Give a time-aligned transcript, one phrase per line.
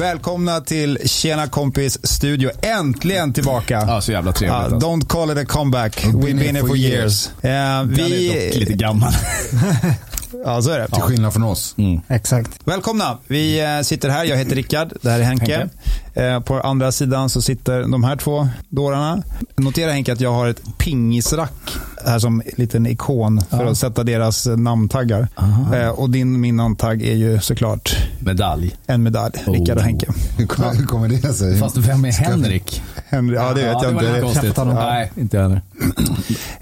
[0.00, 2.50] Välkomna till Tjena kompis studio.
[2.62, 3.84] Äntligen tillbaka.
[3.88, 4.58] Ja, så jävla trevligt.
[4.58, 4.88] Uh, alltså.
[4.88, 6.04] don't call it a comeback.
[6.04, 7.26] We've been here for years.
[7.26, 9.12] Uh, Den är dock lite gammal.
[10.44, 10.86] ja, så är det.
[10.86, 11.74] Till skillnad från oss.
[11.78, 12.00] Mm.
[12.08, 12.50] Exakt.
[12.64, 13.18] Välkomna.
[13.26, 14.24] Vi eh, sitter här.
[14.24, 14.92] Jag heter Rickard.
[15.02, 15.56] Det här är Henke.
[16.14, 16.24] Henke.
[16.26, 19.22] Eh, På andra sidan så sitter de här två dårarna.
[19.56, 21.52] Notera Henke att jag har ett pingisrack
[22.06, 23.70] här som liten ikon för Ja.
[23.70, 25.28] att sätta deras namntaggar.
[25.74, 28.76] Eh, Och din min namntagg är ju såklart Medalj.
[28.86, 29.34] en medalj.
[29.46, 29.84] Rickard och Oh.
[29.84, 30.06] Henke.
[30.38, 31.58] Hur kommer, hur kommer det sig?
[31.58, 32.82] Fast vem är Henrik?
[33.08, 34.20] Henry, ja, det vet jag det inte.
[34.20, 34.56] konstigt.
[34.66, 35.62] Nej, inte jag heller.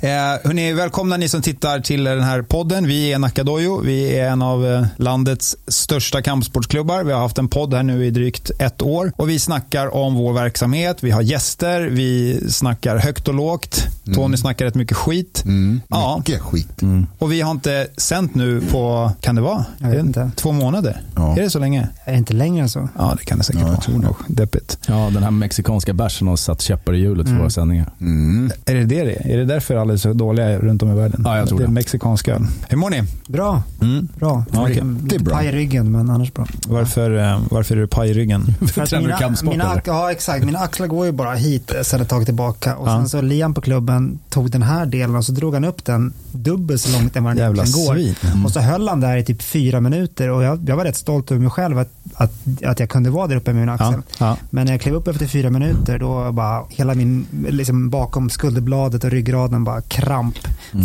[0.00, 0.08] Eh,
[0.44, 2.86] hörni, välkomna ni som tittar till den här podden.
[2.86, 3.80] Vi är Nakadojo.
[3.80, 7.04] Vi är en av eh, landets största kampsportsklubbar.
[7.04, 9.12] Vi har haft en podd här nu i drygt ett år.
[9.16, 10.96] Och Vi snackar om vår verksamhet.
[11.00, 11.80] Vi har gäster.
[11.80, 13.86] Vi snackar högt och lågt.
[14.14, 15.27] Tony snackar rätt mycket skit.
[15.44, 16.16] Mm, Ja.
[16.18, 16.80] mycket skit.
[17.18, 19.64] Och vi har inte sänt nu på, kan det vara?
[19.78, 20.30] Jag vet det inte.
[20.36, 21.00] Två månader?
[21.16, 21.36] Ja.
[21.36, 21.88] Är det så länge?
[22.04, 22.88] Är det inte längre än så?
[22.98, 24.14] Ja, det kan det säkert Ja, jag vara.
[24.28, 24.34] det.
[24.34, 24.78] Deppigt.
[24.86, 27.38] Ja, den här mexikanska bärsen har satt käppar i hjulet för Mm.
[27.40, 27.90] våra sändningar.
[28.00, 28.50] Mm.
[28.64, 29.36] Är det det det är?
[29.38, 31.22] Det därför alla är så dåliga runt om i världen?
[31.24, 31.64] Ja, jag tror det.
[31.64, 31.72] är det.
[31.72, 32.42] mexikanska.
[32.68, 33.02] Hur mår ni?
[33.26, 33.62] Bra.
[33.82, 34.08] Mm.
[34.18, 34.44] Bra.
[34.52, 34.74] Ja, okej.
[34.74, 35.34] Lite Det är bra.
[35.34, 36.46] paj i ryggen, men annars bra.
[36.68, 38.54] Varför, eh, varför är du paj i ryggen?
[38.74, 40.44] För att mina, kampsport, mina, ja, exakt.
[40.44, 42.76] Mina axlar går ju bara hit sedan ett tag tillbaka.
[42.76, 42.96] Och Ja.
[42.98, 46.12] sen så Liam på klubben tog den här delen och så drog han upp den
[46.32, 47.94] dubbelt så långt än vad den Jävla egentligen går.
[47.94, 48.44] svin.
[48.44, 51.30] Och så höll han där i typ fyra minuter och jag, jag var rätt stolt
[51.30, 52.32] över mig själv att, att,
[52.64, 53.92] att jag kunde vara där uppe med min axel.
[53.92, 54.36] Ja, ja.
[54.50, 59.04] Men när jag klev upp efter fyra minuter då bara hela min, liksom bakom skulderbladet
[59.04, 60.38] och ryggraden bara kramp.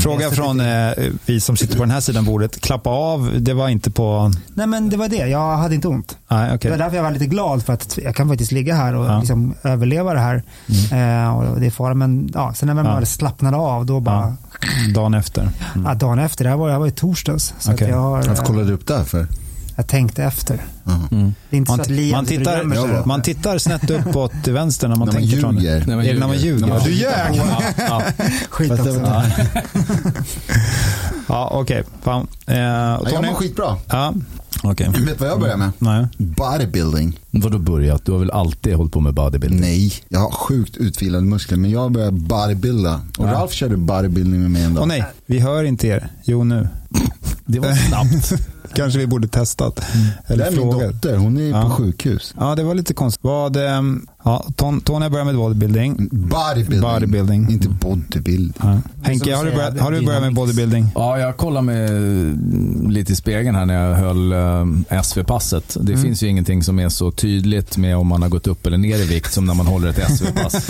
[0.03, 0.91] Fråga från eh,
[1.25, 2.61] vi som sitter på den här sidan bordet.
[2.61, 4.31] Klappa av, det var inte på...
[4.53, 6.17] Nej men det var det, jag hade inte ont.
[6.27, 6.57] Nej, okej.
[6.61, 9.05] Det var därför jag var lite glad för att jag kan faktiskt ligga här och
[9.05, 9.19] Ja.
[9.19, 10.35] liksom överleva det här.
[10.91, 12.95] Eh, och det är fara, men ja, sen när man Ja.
[12.95, 14.35] väl slappnade av då bara,
[14.95, 15.49] Dagen efter.
[15.85, 15.93] ja.
[15.93, 17.53] dagen efter, det här var, jag var i torsdags.
[17.59, 19.27] Så att jag, har, Varför eh, kollade du upp det för?
[19.75, 20.61] Jag tänkte efter.
[21.11, 21.33] Mm.
[21.49, 22.89] Det är inte Man, så att Liam man, sitter och tittar, gömmer sig.
[22.95, 25.83] Ja, man tittar snett uppåt till vänster när man När man tänker från- ljuger.
[25.87, 26.59] När man det när man ljuger?
[26.61, 27.29] När man du ljuger.
[27.33, 27.35] ljög!
[27.35, 28.03] Ja, ja.
[28.49, 28.99] Skit också.
[28.99, 29.25] var-
[31.27, 31.83] Ja, okej.
[32.01, 32.27] Fan.
[32.47, 33.77] Eh, Ja, jag mår skitbra.
[33.89, 34.13] Ja,
[34.63, 34.87] okej.
[34.89, 35.71] Vet du vad jag börjar med?
[35.79, 36.07] Nej.
[36.17, 37.19] Bodybuilding.
[37.31, 38.05] Vadå börjat?
[38.05, 39.59] Du har väl alltid hållit på med bodybuilding?
[39.61, 43.01] Nej, jag har sjukt utvilade muskler men jag börjar bodybuilda.
[43.17, 43.31] Och Ja.
[43.31, 44.81] Ralf körde bodybuilding med mig en dag.
[44.81, 46.07] Åh nej, vi hör inte er.
[46.23, 46.67] Jo, nu.
[47.45, 48.33] Det var snabbt.
[48.75, 49.75] Kanske vi borde testat.
[50.27, 50.93] det Eller är min frågat.
[51.01, 51.61] dotter, hon är Ja.
[51.61, 52.33] på sjukhus.
[52.39, 53.23] Ja, det var lite konstigt.
[53.23, 56.09] Vad, ehm, ja, Ton- Tony börjar med bodybuilding.
[56.11, 56.81] Bodybuilding.
[56.81, 57.49] Bodybuilding.
[57.51, 58.53] Inte bodybuilding.
[58.61, 58.77] Ja.
[59.03, 60.87] Henke, har du, börjat, har du börjat med bodybuilding?
[60.95, 65.77] Ja, jag kollade med lite i spegeln här när jag höll eh, SV-passet.
[65.81, 66.03] Det Mm.
[66.03, 68.97] finns ju ingenting som är så tydligt med om man har gått upp eller ner
[68.97, 70.69] i vikt som när man håller ett SV-pass.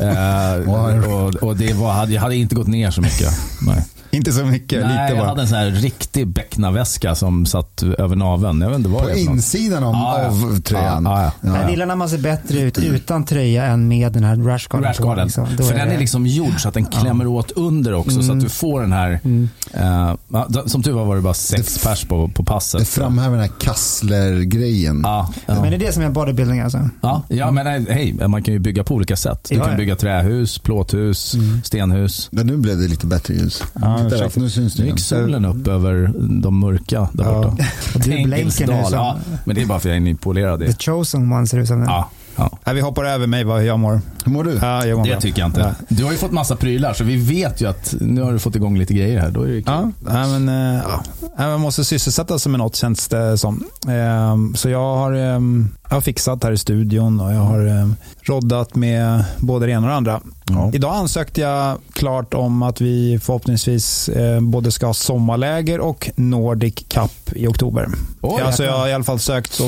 [0.00, 3.28] eh, och, och det var, jag hade inte gått ner så mycket.
[3.66, 3.84] Nej.
[4.14, 5.28] Inte så mycket, Nej, lite jag bara.
[5.28, 8.60] hade en sån här riktig becknarväska som satt över naveln.
[8.60, 10.26] Jag vet inte vad På det är insidan av, Ja, ja.
[10.28, 11.04] av tröjan.
[11.04, 14.36] Ja, ja, Jag gillar när man ser bättre ut utan tröja än med den här
[14.36, 14.88] rashguarden på.
[14.88, 15.24] Rashguarden.
[15.26, 15.46] Liksom.
[15.46, 18.32] För är den det- är liksom gjord så att den klämmer åt under också så
[18.32, 19.48] att du får den här, Mm.
[19.74, 22.80] eh, ja, som tur var var det bara sex Det- pers på, på passet.
[22.80, 25.00] Det framhäver den här Kassler-grejen.
[25.04, 25.54] Ja, ja.
[25.60, 26.88] Men det är det som är bodybuilding alltså?
[27.00, 29.46] Ja, ja men nej, hej, man kan ju bygga på olika sätt.
[29.48, 29.76] Du Ja, kan ja.
[29.76, 31.34] bygga trähus, plåthus,
[31.64, 32.28] stenhus.
[32.32, 33.62] Men nu blev det lite bättre ljus.
[33.80, 34.36] Ja, Titta, exakt.
[34.36, 37.34] nu syns det Nu gick solen upp över de mörka där Ja.
[37.34, 37.48] borta.
[37.94, 40.60] Och du blänker nu som ja, men det är bara för att jag är nypolerad.
[40.60, 40.82] the Det.
[40.82, 41.84] chosen one ser ut som nu.
[41.86, 42.58] Ja, ja.
[42.64, 44.00] Nej, vi hoppar över mig vad jag mår.
[44.24, 44.58] Hur mår du?
[44.62, 45.20] Ja, jag mår Det bra.
[45.20, 45.60] tycker jag inte.
[45.60, 45.86] Ja.
[45.88, 48.56] Du har ju fått massa prylar så vi vet ju att nu har du fått
[48.56, 49.30] igång lite grejer här.
[49.30, 49.92] Då är det kul.
[50.06, 51.02] Ja, men, eh, ja.
[51.36, 53.64] Man måste sysselsätta sig med något känns det som.
[53.88, 57.96] Ehm, Så jag har, ehm, jag har fixat här i studion och jag har ehm,
[58.22, 60.20] roddat med både det ena och det andra.
[60.44, 60.70] Ja.
[60.74, 66.74] Idag ansökte jag klart om att vi förhoppningsvis eh, både ska ha sommarläger och Nordic
[66.88, 67.88] Cup i oktober.
[68.20, 69.60] Oj, alltså jag har i alla fall sökt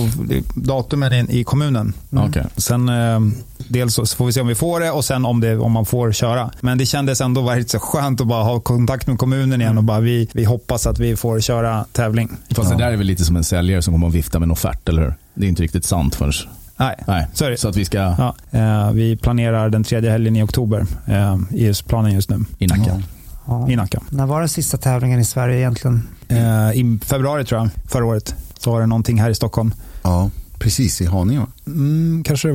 [0.55, 1.93] datumen i, i kommunen.
[2.11, 2.45] Okej.
[2.57, 3.21] Sen eh,
[3.69, 5.85] dels så får vi se om vi får det och sen om, det, om man
[5.85, 6.51] får köra.
[6.61, 9.85] Men det kändes ändå väldigt så skönt att bara ha kontakt med kommunen igen och
[9.85, 12.31] bara vi, vi hoppas att vi får köra tävling.
[12.51, 14.51] Fast det där är väl lite som en säljare som kommer och vifta med en
[14.51, 15.15] offert, eller hur?
[15.35, 16.33] Det är inte riktigt sant förrän...
[16.77, 20.43] Nej, Nej, så så att vi ska Ja, eh, vi planerar den tredje helgen i
[20.43, 22.45] oktober eh, i just planen just nu.
[22.59, 22.83] i Nacka.
[22.87, 23.01] Ja.
[23.47, 23.71] Ja.
[23.71, 24.01] I Nacka.
[24.11, 26.09] När var den sista tävlingen i Sverige egentligen?
[26.29, 29.75] Eh, I februari tror jag, förra året, så var det någonting här i Stockholm.
[30.03, 30.31] Ja,
[30.65, 31.47] precis i Haninge va?
[31.67, 32.55] Mm, kanske, ja,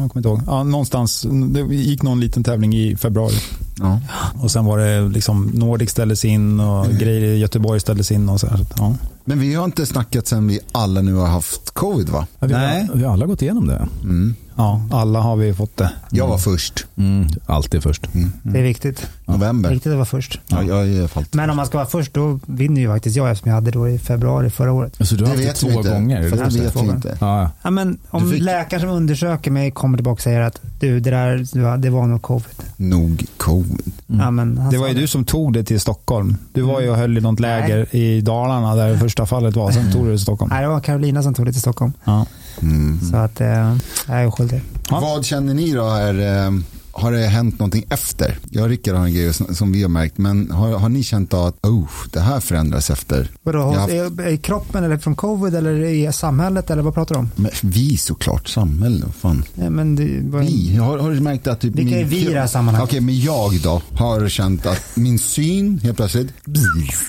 [0.00, 0.40] jag kommer inte ihåg.
[0.46, 3.34] Ja, någonstans, det gick någon liten tävling i februari.
[3.78, 4.00] Ja.
[4.42, 8.28] Och sen var det liksom Nordic ställdes in och grejer i Göteborg ställdes in.
[8.28, 8.94] Och så här, ja.
[9.24, 12.26] Men vi har inte snackat sen vi alla nu har haft covid va?
[12.38, 12.86] Ja, vi, Nej.
[12.86, 13.88] har, vi har alla gått igenom det.
[14.02, 14.34] Mm.
[14.56, 15.90] Ja, alla har vi fått det.
[16.10, 16.86] Jag var först.
[16.96, 18.06] Mm, alltid först.
[18.42, 19.06] Det är viktigt.
[19.24, 19.70] November.
[19.70, 20.40] Riktigt att vara först.
[20.46, 21.34] Ja, jag är fallt.
[21.34, 23.88] Men om man ska vara först då vinner ju faktiskt jag eftersom jag hade då
[23.88, 24.96] i februari förra året.
[25.00, 26.22] Så du har haft det vet vi två gånger?
[26.22, 27.16] är För det det vet vi inte.
[27.20, 31.00] Ja, Ja, men om fick- läkaren som undersöker mig kommer tillbaka och säger att du,
[31.00, 32.46] det där det var nog covid.
[32.76, 33.92] Nog covid.
[34.08, 34.20] Mm.
[34.20, 36.36] Ja, men Det var ju du som tog det till Stockholm.
[36.52, 39.70] Du var ju och höll i något läger i Dalarna där det första fallet var.
[39.72, 40.50] Sen tog du det till Stockholm.
[40.52, 41.92] Nej, det var Carolina som tog det till Stockholm.
[42.04, 42.26] Ja.
[42.62, 43.00] Mm.
[43.10, 43.76] Så att eh,
[44.06, 44.62] jag är oskyldig.
[44.90, 45.00] Ja.
[45.00, 45.84] Vad känner ni då?
[45.84, 46.50] Är, eh,
[46.96, 48.38] har det hänt någonting efter?
[48.50, 51.02] Jag och Rickard har en grej som som vi har märkt, men har, har ni
[51.02, 53.30] känt att oh, det här förändras efter?
[53.42, 57.18] Vadå, haft- i, i kroppen eller från covid eller i samhället eller vad pratar du
[57.18, 57.30] om?
[57.36, 59.44] Men vi såklart, samhället, vad fan.
[59.54, 62.18] Nej, men det var Vi, har, har du märkt att typ Vilka min är vi
[62.20, 62.88] i det här sammanhanget?
[62.90, 66.28] Okej, men jag då har känt att min syn helt plötsligt,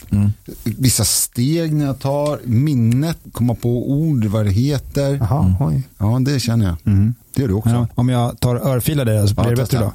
[0.10, 0.32] Mm.
[0.64, 5.16] vissa steg när jag tar, minnet, komma på ord, vad det heter.
[5.16, 5.82] Jaha, oj.
[5.98, 6.76] Ja, det känner jag.
[6.94, 7.14] Mm.
[7.38, 7.70] Det gör du också.
[7.70, 9.94] Ja, om jag tar örfilar dig så blir Ja, det bättre då.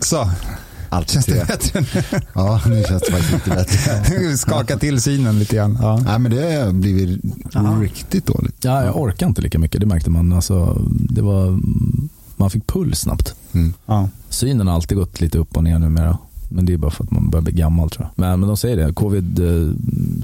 [0.00, 0.30] Så,
[0.88, 1.44] Alltid känns det tre.
[1.44, 2.20] bättre nu?
[2.34, 4.36] Ja, nu känns det faktiskt lite bättre.
[4.36, 5.78] Skaka till synen lite grann.
[5.82, 5.96] Ja.
[6.04, 7.20] Nej, men det har blivit
[7.52, 7.60] Ja.
[7.80, 8.64] riktigt dåligt.
[8.64, 10.32] Ja, jag orkar inte lika mycket, det märkte man.
[10.32, 11.58] Alltså, det var,
[12.36, 13.34] man fick puls snabbt.
[13.52, 13.72] Mm.
[13.86, 14.08] Ja.
[14.28, 16.18] Synen har alltid gått lite upp och ner numera.
[16.48, 18.24] Men det är bara för att man börjar bli gammal tror jag.
[18.24, 19.74] Men, men de säger det, covid eh,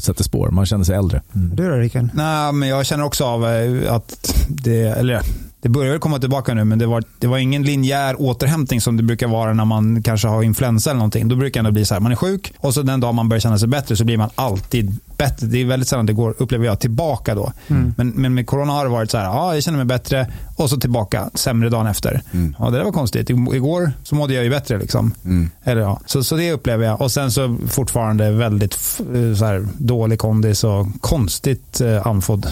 [0.01, 0.51] sätter spår.
[0.51, 1.23] Man känner sig äldre.
[1.33, 2.09] Du då Rickard?
[2.15, 5.23] Nej, men jag känner också av eh, att det, eller
[5.63, 8.97] det börjar väl komma tillbaka nu, men det var, det var ingen linjär återhämtning som
[8.97, 11.29] det brukar vara när man kanske har influensa eller någonting.
[11.29, 13.41] Då brukar det bli så här, man är sjuk och så den dag man börjar
[13.41, 15.47] känna sig bättre så blir man alltid bättre.
[15.47, 17.53] Det är väldigt sällan det går, upplever jag, tillbaka då.
[17.69, 17.95] Mm.
[17.97, 20.27] Men, men med corona har det varit så här, ja, jag känner mig bättre
[20.57, 22.23] och så tillbaka sämre dagen efter.
[22.33, 22.57] Mm.
[22.59, 23.31] Ja, det där var konstigt.
[23.31, 24.79] I- Igår så mådde jag ju bättre.
[24.79, 25.15] Liksom.
[25.25, 25.51] Mm.
[25.65, 26.01] Eller, ja.
[26.07, 27.01] så, så det upplever jag.
[27.01, 28.75] Och sen så fortfarande väldigt
[29.15, 32.47] eh, så här, dålig kondis och konstigt eh, andfådd.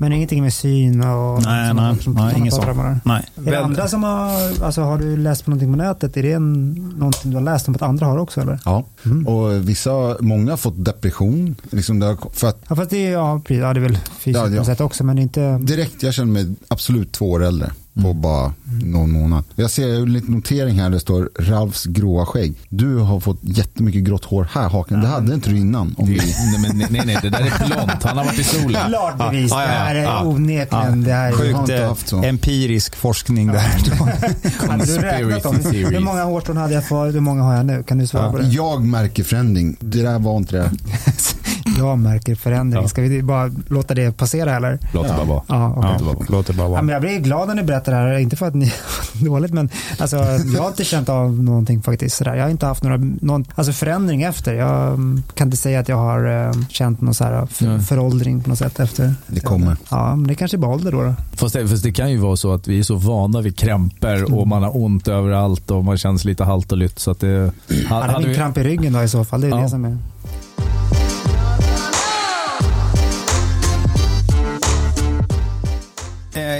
[0.00, 1.42] Men ingenting med syn och...
[1.42, 3.04] Nej, som- nej, som- nej, inget sånt.
[3.04, 3.24] Nej.
[3.46, 6.16] Är det andra som har, alltså har du läst på någonting på nätet?
[6.16, 8.58] Är det en, någonting du har läst om att andra har också eller?
[8.64, 9.26] Ja, Mm.
[9.26, 11.54] och vissa, många har fått depression.
[11.70, 13.96] Liksom det har, för att Ja fast det är, ja, precis, ja, det är väl
[14.18, 14.64] fysiskt Ja, på ja.
[14.64, 15.58] sätt också men inte...
[15.58, 18.20] direkt, jag känner mig absolut två år äldre på Mm.
[18.20, 18.52] bara
[18.84, 19.44] någon månad.
[19.54, 22.54] Jag ser en liten notering här där det står Ralfs gråa skägg.
[22.68, 25.00] Du har fått jättemycket grått hår här haken.
[25.00, 25.94] Det hade inte du innan.
[25.98, 26.18] Om Det, vi...
[26.18, 28.02] nej, men, nej, nej, det där är blont.
[28.02, 28.82] Han har varit i solen.
[28.88, 29.72] Klart bevis, Ja, ja, ja.
[29.72, 30.22] det här är Ja.
[30.24, 31.32] onekligen, det här är...
[31.32, 32.22] har Sjukt inte eh, haft så.
[32.24, 33.58] empirisk forskning där.
[34.68, 37.82] Hade du räknat om, hur många hårstrån hade jag förut, hur många har jag nu?
[37.82, 38.46] Kan du svara på det?
[38.48, 39.76] Jag märker förändring.
[39.80, 40.70] Det där var inte det.
[41.78, 42.82] Jag märker förändring.
[42.82, 42.88] Ja.
[42.88, 44.78] Ska vi bara låta det passera eller?
[44.92, 45.42] Låt det bara vara.
[45.48, 45.90] Ja, okej.
[46.00, 46.82] Ja, låt det bara Ja, vara.
[46.82, 48.64] men jag blir glad när ni berättar det här, inte för att ni
[49.18, 49.68] har dåligt men
[49.98, 50.16] alltså,
[50.54, 52.16] jag har inte känt av någonting faktiskt.
[52.16, 52.34] Sådär.
[52.34, 54.54] Jag har inte haft några, någon, alltså förändring efter.
[54.54, 58.40] Jag mm, kan inte säga att jag har eh, känt någon så här för, föråldring
[58.42, 59.14] på något sätt efter.
[59.26, 59.76] Det kommer.
[59.90, 61.02] Ja, men det kanske är bara ålder då.
[61.02, 61.14] då.
[61.36, 64.34] Fast det, fast det kan ju vara så att vi är så vana vid krämpor
[64.34, 66.98] och man har ont överallt och man känns lite halt och lytt.
[66.98, 67.52] Så att det,
[67.88, 69.40] ha- Hade hade vi, kramp i ryggen då i så fall?
[69.40, 69.56] Det är Ja.
[69.56, 69.98] det som är.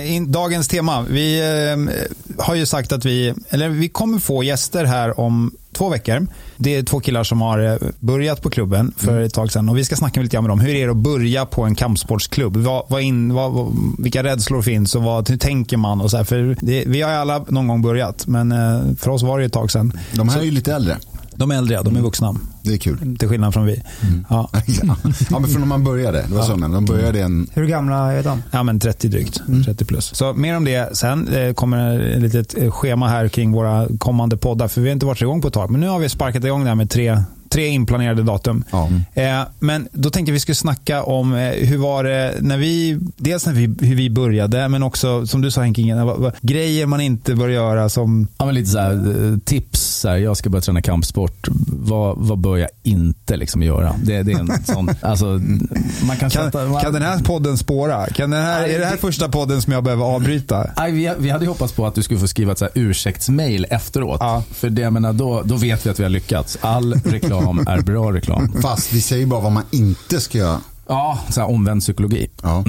[0.05, 1.03] In, dagens tema.
[1.03, 5.89] Vi eh, har ju sagt att vi, eller vi kommer få gäster här om två
[5.89, 6.27] veckor.
[6.57, 9.79] Det är två killar som har eh, börjat på klubben för ett tag sedan och
[9.79, 10.61] vi ska snacka lite grann med dem.
[10.61, 12.57] Hur är det att börja på en kampsportsklubb?
[12.57, 16.01] Vad, vad in, vad, vad, vilka rädslor finns och vad, hur tänker man?
[16.01, 19.11] Och så här, för det, vi har ju alla någon gång börjat, men eh, för
[19.11, 20.01] oss var det ett tag sedan.
[20.13, 20.99] De här är ju lite äldre.
[21.37, 22.35] De är äldre, de är vuxna.
[22.63, 23.17] Det är kul.
[23.19, 23.83] Till skillnad från vi.
[24.29, 24.51] Ja.
[24.83, 26.25] ja, men från när man började.
[26.29, 27.47] Det var så, men de började en...
[27.53, 28.43] Hur gamla är de?
[28.51, 29.41] Ja, men 30 drygt.
[29.65, 30.15] 30 plus.
[30.15, 31.25] Så mer om det sen.
[31.25, 34.69] Det kommer ett litet eh, schema här kring våra kommande poddar.
[34.69, 35.71] För vi har inte varit igång på ett tag.
[35.71, 37.23] Men nu har vi sparkat igång det här med tre,
[37.55, 38.65] tre inplanerade datum.
[38.71, 38.89] Ja.
[39.15, 43.47] Eh, men då tänkte vi skulle snacka om eh, hur var det när vi, dels
[43.47, 45.65] när vi, hur vi började, men också som du sa
[46.05, 49.81] vad, grejer man inte bör göra som, ja, men lite så här, eh, tips.
[49.81, 51.49] Så här, jag ska börja träna kampsport.
[51.67, 53.95] Vad, vad bör jag inte liksom göra?
[54.05, 57.59] Det, det är en sån, alltså, man kan, kan, sätta, man, kan den här podden
[57.59, 58.07] spåra?
[58.07, 60.71] Kan den här, är det här första podden som jag behöver avbryta?
[60.77, 64.19] Nej, vi, vi hade hoppats på att du skulle få skriva ett ursäktsmail efteråt.
[64.21, 64.43] Ja.
[64.51, 66.59] För det, jag menar, då, då vet vi att vi har lyckats.
[66.61, 68.53] All reklam är bra reklam.
[68.63, 70.61] Fast vi säger bara vad man inte ska göra.
[70.87, 72.31] Ja, så här omvänd psykologi.
[72.43, 72.65] Ja.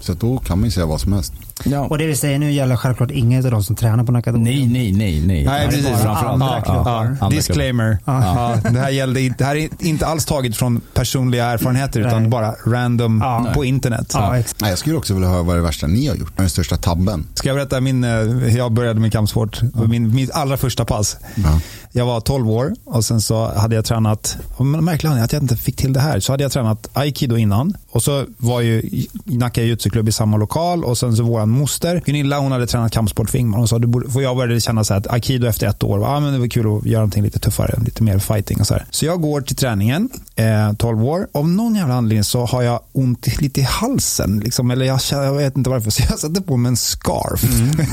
[0.00, 1.32] Så att då kan man ju säga vad som helst.
[1.64, 1.80] Ja.
[1.80, 4.66] Och det vi säger nu gäller självklart ingen av de som tränar på Nacka Nej,
[4.66, 5.44] nej, nej, nej.
[5.44, 5.86] Nej, precis.
[5.86, 6.42] Framförallt.
[6.42, 7.16] andra klubbar.
[7.20, 7.98] ja, Disclaimer.
[8.04, 8.24] Ja.
[8.64, 12.20] Ja, det, här gällde, inte- det här är inte alls taget från personliga erfarenheter utan
[12.22, 12.30] Nej.
[12.30, 13.46] bara random Ja.
[13.54, 14.14] på internet.
[14.60, 16.36] Jag skulle också vilja höra vad det värsta ni har gjort.
[16.36, 17.26] Den största tabben.
[17.34, 18.10] Ska jag berätta min, eh,
[18.56, 19.60] jag började med kampsport?
[19.88, 21.16] Min, min allra första pass.
[21.34, 21.60] Ja.
[21.92, 25.56] Jag var 12 år och sen så hade jag tränat, märkligt är att jag inte
[25.56, 28.82] fick till det här, så hade jag tränat aikido innan Och så var ju
[29.24, 33.30] Nacka jujutsu-klubb i samma lokal och sen så vår moster Gunilla hon hade tränat kampsport
[33.30, 33.58] för Ingmar.
[33.58, 36.04] Hon sa, du borde, för jag började känna så här att aikido efter ett år,
[36.04, 38.74] ah, men det var kul att göra någonting lite tuffare, lite mer fighting och så
[38.74, 38.86] här.
[38.90, 41.28] Så jag går till träningen, eh, 12 år.
[41.32, 44.40] Av någon jävla anledning så har jag ont lite i halsen.
[44.44, 47.44] Liksom, eller jag, jag vet inte varför, så jag satte på mig en scarf.
[47.44, 47.86] Mm.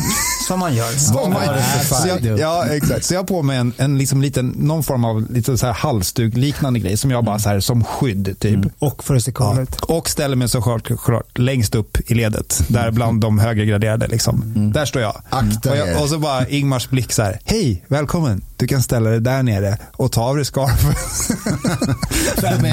[0.47, 0.91] Som man gör.
[0.91, 1.43] Som man,
[1.83, 3.05] så jag, ja, exakt.
[3.05, 5.73] Så jag har på mig en, en liksom liten, någon form av lite så här
[5.73, 8.55] halsduk-liknande grej som jag bara så här, som skydd typ.
[8.55, 8.69] Mm.
[8.79, 9.75] Och för att se cool ut.
[9.75, 14.07] Och ställer mig så klart, klart längst upp i ledet, där bland de högregraderade.
[14.07, 14.41] Liksom.
[14.55, 14.71] Mm.
[14.71, 15.21] Där står jag.
[15.29, 19.09] Akta och, jag, och så bara Ingmars blick så här, hej, välkommen, du kan ställa
[19.09, 20.93] dig där nere och ta av dig scarfen.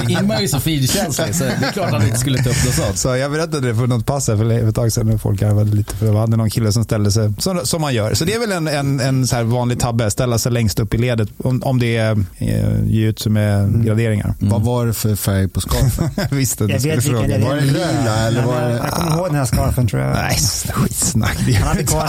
[0.10, 2.64] Ingmar är ju så finkänslig så det är klart att han inte skulle ta upp
[2.64, 2.98] något sånt.
[2.98, 5.70] Så jag berättade det för något pass här för ett tag sedan när folk garvade
[5.76, 8.14] lite för det hade någon kille som ställde sig, som, som man gör.
[8.14, 10.94] Så det är väl en, en, en så här vanlig tabbe, ställa sig längst upp
[10.94, 13.84] i ledet om, om det är eh, jujutsu med mm.
[13.84, 14.34] graderingar.
[14.40, 14.52] Mm.
[14.52, 16.10] Vad var det för färg på scarfen?
[16.30, 17.38] jag visste att du skulle fråga.
[17.38, 18.76] Var det lila eller var det...
[18.76, 20.14] Jag kommer ihåg den här scarfen tror jag.
[20.14, 21.38] Nej, skitsnack.
[21.46, 22.08] Det Han hade kvar,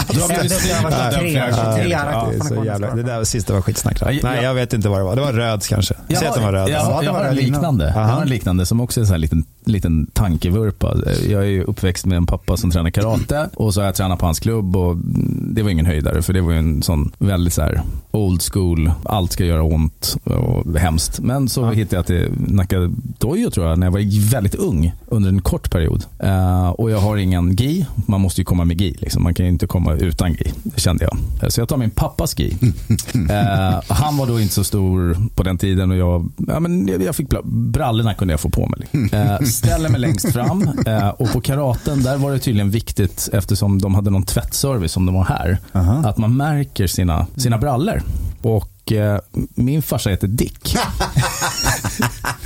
[2.96, 4.02] det där sista var skitsnack.
[4.22, 5.16] Nej, jag vet inte vad det var.
[5.16, 5.94] Det var röd kanske.
[6.08, 6.68] Säg att den var röd.
[6.70, 7.92] Ja, jag har en liknande.
[7.96, 10.96] Jag har en liknande som också är en sån här liten, liten tankevurpa.
[11.28, 14.26] Jag är uppväxt med en pappa som tränar karate och så har jag tränat på
[14.26, 14.96] hans klubb och
[15.54, 18.92] det var ingen höjdare för det var ju en sån väldigt så här old school,
[19.04, 21.20] allt ska göra ont och hemskt.
[21.20, 21.70] Men så ja.
[21.70, 22.76] hittade jag till Nacka
[23.18, 26.04] Dojo tror jag när jag var väldigt ung under en kort period.
[26.24, 28.96] Uh, och jag har ingen gi, man måste ju komma med gi.
[28.98, 29.22] Liksom.
[29.22, 31.52] Man kan ju inte komma utan gi, det kände jag.
[31.52, 32.56] Så jag tar min pappas gi.
[33.14, 37.16] Uh, han var då inte så stor på den tiden och jag, ja, men jag
[37.16, 38.88] fick brallorna kunde jag få på mig.
[38.92, 40.70] Uh, ställer mig längst fram
[41.16, 45.14] och på karaten där var det tydligen viktigt eftersom de hade någon tvättservice som de
[45.14, 45.58] var här.
[45.72, 46.08] -huh.
[46.08, 48.02] Att man märker sina, sina brallor.
[48.42, 49.20] Och eh,
[49.54, 50.76] min farsa heter Dick.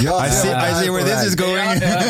[0.00, 1.80] Ja, I, see, I see where this is going.
[1.82, 2.02] Ja,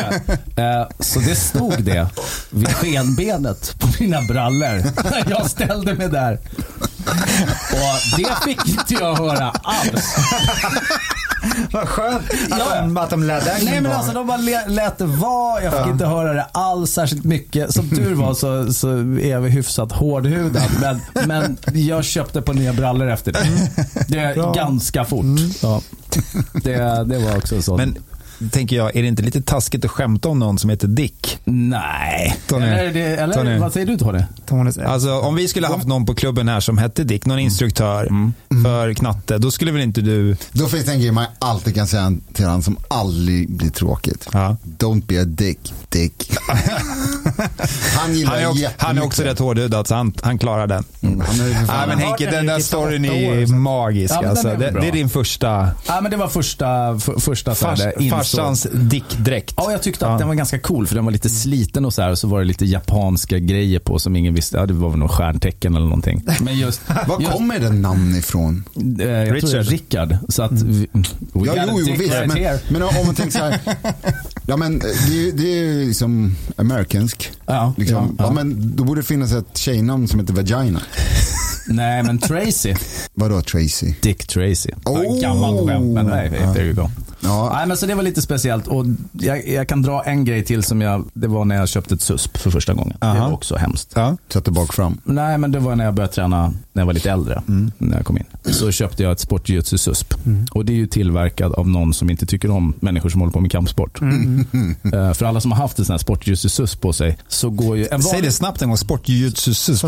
[0.55, 2.07] ja, uh, så det stod det
[2.49, 6.39] vid skenbenet på mina brallor när jag ställde mig där.
[7.71, 10.15] Och det fick inte jag höra alls.
[11.71, 12.81] Vad skönt att, ja.
[12.81, 15.63] de, att de lät den Nej men alltså de bara lät det vara.
[15.63, 15.91] Jag fick ja.
[15.91, 17.73] inte höra det alls särskilt mycket.
[17.73, 20.63] Som tur var så, så är vi hyfsat hårdhudad.
[20.81, 23.47] Men, men jag köpte på nya brallor efter det.
[24.07, 25.23] Det är ganska fort.
[25.23, 25.51] Mm.
[25.61, 25.81] Ja.
[26.63, 27.77] Det, det var också så.
[27.77, 27.97] Men
[28.49, 31.39] tänker jag, är det inte lite taskigt att skämta om någon som heter Dick?
[31.43, 32.37] Nej.
[32.47, 32.65] Tony.
[32.65, 33.57] Eller, det, eller Tony.
[33.57, 34.71] vad säger du Tony?
[34.85, 38.33] Alltså, om vi skulle haft någon på klubben här som hette Dick, någon instruktör mm.
[38.51, 38.63] Mm.
[38.63, 40.37] för knatte, då skulle väl inte du...
[40.51, 44.27] Då finns det en grej man alltid kan säga till honom som aldrig blir tråkigt.
[44.33, 44.57] Ja.
[44.77, 46.31] Don't be a dick, Dick.
[47.97, 50.83] han gillar han är också, Han är också rätt hårdhudad, så han, han klarar den.
[51.01, 51.19] Mm.
[51.19, 54.13] Han är ja, men Henke, den där storyn är magisk.
[54.21, 54.47] Ja, alltså.
[54.47, 55.69] är det, det, är din första...
[55.87, 57.79] Ja, men det var första, första Fars,
[58.09, 59.53] farsans dickdräkt.
[59.57, 60.17] Ja, jag tyckte att ja.
[60.17, 62.39] den var ganska cool för den var lite sliten och så här och så var
[62.39, 64.57] det lite japanska grejer på som ingen visste.
[64.57, 66.23] Ja, det var väl någon stjärntecken eller någonting.
[66.41, 68.63] Men just, Var just, kommer den namn ifrån?
[68.99, 69.49] Eh, jag Richard.
[69.49, 70.17] tror Rickard.
[70.29, 71.01] Så att vi, ja,
[71.67, 72.13] jo, jo, visst.
[72.27, 73.59] Men, men, om man tänker så här.
[74.45, 77.31] Ja, men det, det är liksom amerikansk.
[77.45, 77.97] Ja, liksom.
[77.97, 78.25] ja, ja.
[78.25, 80.81] ja, men då borde det finnas ett tjejnamn som heter Vagina.
[81.71, 82.75] Nej, men Tracy.
[83.13, 83.93] Vadå Tracy?
[84.01, 84.69] Dick Tracy.
[84.85, 85.21] Oh!
[85.21, 86.89] Gammalt skämt, men nej, there you go.
[87.23, 87.51] Ja.
[87.53, 88.67] Nej, men så det var lite speciellt.
[88.67, 91.93] Och jag, jag, kan dra en grej till som jag, det var när jag köpte
[91.93, 92.97] ett SUSP för första gången.
[93.01, 93.13] Aha.
[93.13, 93.91] Det var också hemskt.
[93.95, 94.17] Ja.
[94.29, 94.97] Satte bak fram?
[95.03, 97.41] Nej, men det var när jag började träna när jag var lite äldre.
[97.47, 97.71] Mm.
[97.77, 98.23] När jag kom in.
[98.43, 100.13] Så köpte jag ett sportjujutsu SUSP.
[100.25, 100.45] Mm.
[100.51, 103.39] Och det är ju tillverkad av någon som inte tycker om människor som håller på
[103.39, 104.01] med kampsport.
[104.01, 104.45] Mm.
[104.93, 107.77] Uh, för alla som har haft en sån här sportjujutsu SUSP på sig så går
[107.77, 107.87] ju...
[107.91, 108.03] En.
[108.03, 108.77] Säg det snabbt en gång.
[108.77, 109.85] Sportjujutsu SUSP.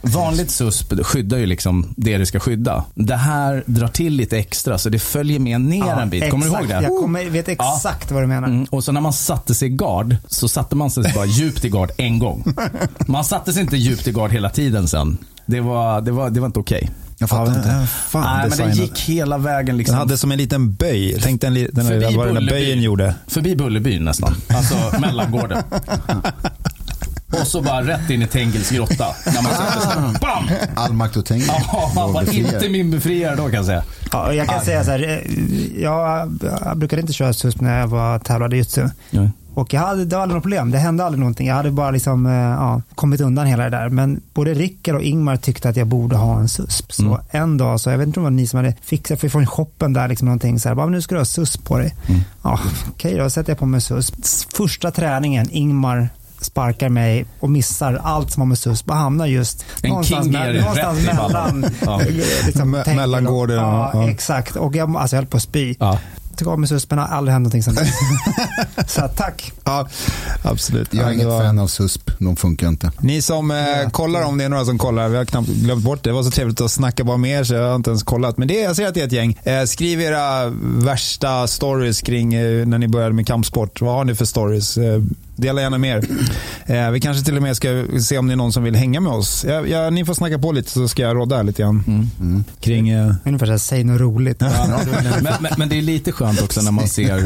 [0.00, 2.84] Vanligt SUSP skyddar ju liksom det det ska skydda.
[2.94, 6.22] Det här drar till lite extra så det följer med ner ja, en bit.
[6.22, 6.30] Exakt.
[6.30, 6.88] Kommer du ihåg det?
[6.88, 8.14] Jag kommer, vet exakt ja.
[8.14, 8.48] vad du menar.
[8.48, 8.64] Mm.
[8.64, 11.68] Och så när man satte sig i gard så satte man sig bara djupt i
[11.68, 12.54] gard en gång.
[13.06, 15.18] Man satte sig inte djupt i gard hela tiden sen.
[15.46, 16.78] Det var, det var, det var inte okej.
[16.82, 16.94] Okay.
[17.18, 17.86] Jag fattar ja, inte.
[17.86, 19.76] Fan, Nej, men den gick hela vägen.
[19.76, 19.92] Liksom.
[19.92, 21.20] Den hade som en liten böj.
[21.22, 23.14] Tänk den, den, Förbi vad den där böjen gjorde.
[23.26, 24.34] Förbi Bullerbyn nästan.
[24.48, 25.62] Alltså mellangården.
[27.40, 29.06] Och så bara rätt in i Tengils grotta.
[29.26, 30.48] När man sätter Bam!
[30.74, 31.46] All makt och Tengil.
[31.48, 33.84] Ja, han var inte min befriare då kan jag säga.
[34.12, 35.08] Ja, jag kan säga så här.
[35.08, 38.88] Eh, jag, jag brukade inte köra SUSP när jag var tävlade jujutsu.
[39.10, 39.28] Ja.
[39.54, 40.70] Och jag hade, det var aldrig något problem.
[40.70, 41.46] Det hände aldrig någonting.
[41.46, 43.88] Jag hade bara liksom, eh, ja, kommit undan hela det där.
[43.88, 46.92] Men både Rickard och Ingmar tyckte att jag borde ha en SUSP.
[46.92, 47.20] Så mm.
[47.30, 49.46] en dag, så jag vet inte om det var ni som hade fixat för från
[49.46, 51.94] shoppen där, liksom någonting så här, bara, nu ska du ha SUSP på dig.
[52.06, 52.20] Mm.
[52.42, 54.14] Ja, Okej okay, då, sätter jag på mig SUSP.
[54.56, 56.08] Första träningen, Ingmar
[56.44, 60.56] sparkar mig och missar allt som har med SUSP och hamnar just en någonstans, med,
[60.56, 62.00] någonstans mellan, ja.
[62.46, 63.56] liksom, mellangården.
[63.56, 64.56] Ja, ja, exakt.
[64.56, 65.74] Och jag, alltså, jag höll på att spy.
[65.78, 65.98] Ja.
[66.36, 67.76] tycker om med suspen, har aldrig hänt någonting sen
[68.86, 69.52] Så tack.
[69.64, 69.88] Ja,
[70.42, 70.94] absolut.
[70.94, 71.40] Jag är inget var...
[71.40, 72.92] fan av susp, de funkar inte.
[73.00, 76.02] Ni som eh, kollar, om det är några som kollar, vi har knappt glömt bort
[76.02, 76.10] det.
[76.10, 78.38] Det var så trevligt att snacka bara med er så jag har inte ens kollat.
[78.38, 79.38] Men det, jag ser att det är ett gäng.
[79.42, 83.80] Eh, skriv era värsta stories kring eh, när ni började med kampsport.
[83.80, 84.78] Vad har ni för stories?
[85.36, 86.04] Dela gärna mer.
[86.66, 89.00] Eh, vi kanske till och med ska se om det är någon som vill hänga
[89.00, 89.44] med oss.
[89.48, 91.84] Jag, jag, ni får snacka på lite så ska jag råda lite grann.
[91.86, 92.10] Mm.
[92.20, 92.44] Mm.
[92.60, 92.88] Kring...
[92.88, 93.14] Eh...
[93.24, 94.36] Ungefär såhär, säg något roligt.
[94.40, 94.80] Ja,
[95.22, 97.16] men, men, men, det är lite skönt också när man ser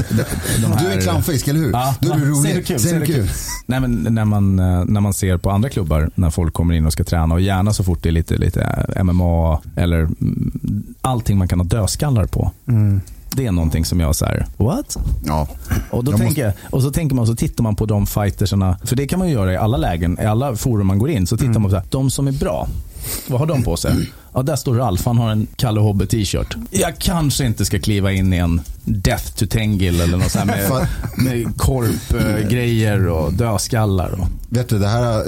[0.61, 0.81] de, här...
[0.81, 1.73] Du är clownfisk, eller hur?
[1.73, 2.53] Ja, du är rolig.
[2.53, 2.79] Säg kul.
[2.79, 3.29] Säg kul.
[3.67, 6.87] Nej, men när, man, eh, när man ser på andra klubbar när folk kommer in
[6.87, 11.39] och ska träna och gärna så fort det är lite, lite MMA eller mm, allting
[11.39, 12.53] man kan ha dödskallar på.
[12.69, 13.01] Mm.
[13.31, 14.97] Det är någonting som jag säger, what?
[15.25, 15.49] Ja.
[15.91, 16.61] Och, då tänker, måste...
[16.71, 19.35] och så tänker man, så tittar man på de fightersarna, för det kan man ju
[19.35, 21.63] göra i alla lägen, i alla forum man går in, så tittar mm.
[21.63, 22.69] man på så här, de som är bra,
[23.27, 23.93] vad har de på sig?
[24.33, 25.07] Ja, där står Ralf.
[25.07, 26.57] Han har en Kalle Hobbe t-shirt.
[26.71, 30.89] Jag kanske inte ska kliva in i en Death to Tengil eller något sånt med,
[31.17, 34.11] med korpgrejer och dödskallar.
[34.21, 34.29] Och.
[34.51, 35.25] Vet du, det här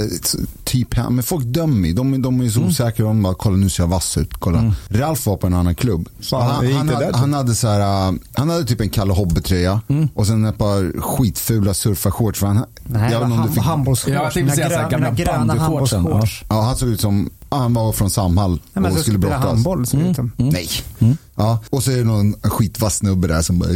[0.65, 1.95] typ, men folk dömer ju.
[1.95, 2.71] De, de är så mm.
[2.71, 3.07] osäkra.
[3.07, 4.31] De bara, kolla nu ser jag vass ut.
[4.39, 4.59] Kolla.
[4.59, 4.73] Mm.
[4.89, 6.09] Ralf var på en annan klubb.
[6.21, 10.09] Fan, han, han, hade, han, hade så här, han hade typ en Kalle Hobbe-tröja mm.
[10.15, 12.43] och sen ett par skitfula surfarshorts.
[12.43, 13.63] Nej, jag vet inte om du fick...
[13.63, 14.15] handbollsshorts.
[14.15, 16.07] Ja, jag tänkte säga gamla bandyshortsen.
[16.49, 19.45] Ja, han såg ut som Ja, han var från Samhall och Nej, skulle brottas.
[19.45, 20.15] handboll mm.
[20.15, 20.33] mm.
[20.37, 20.69] Nej.
[21.41, 23.71] Ja, och så är det någon skitvass snubbe där som bara,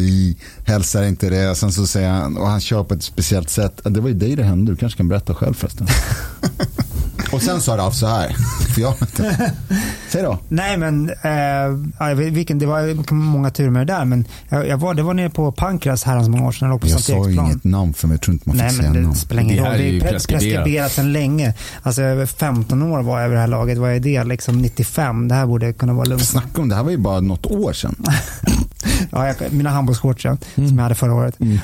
[0.64, 1.54] hälsar inte det.
[1.54, 3.80] Sen så säger han, och han kör på ett speciellt sätt.
[3.84, 5.86] Det var ju dig det hände, du kanske kan berätta själv förresten.
[7.32, 8.36] Och sen sa Ralf så här.
[8.74, 8.94] För jag,
[10.08, 10.38] säg då.
[10.48, 14.04] Nej men, eh, vilken, det var många turer med det där.
[14.04, 16.68] Men jag, jag var, det var nere på Pankras herrans många år sedan.
[16.68, 18.14] Jag, jag sa inget namn för mig.
[18.14, 19.14] Jag tror inte man fick Nej, säga men namn.
[19.14, 19.78] Det spelar ingen roll.
[19.78, 21.54] Det är preskriberat sedan länge.
[21.82, 23.78] Alltså över 15 år var jag vid det här laget.
[23.78, 24.24] Vad är det?
[24.24, 25.28] Liksom 95.
[25.28, 26.24] Det här borde kunna vara lugnt.
[26.24, 27.94] Snacka om det här var ju bara något år sedan.
[29.10, 30.68] ja, jag, mina handbollsshorts ja, mm.
[30.68, 31.40] som jag hade förra året.
[31.40, 31.58] Mm.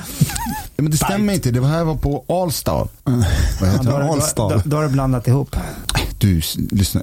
[0.81, 1.51] Men det stämmer inte.
[1.51, 2.87] Det här var på Allstar.
[3.05, 3.11] Ja,
[3.83, 5.55] då, då, då, då har du blandat ihop.
[6.17, 7.01] Du, lyssna.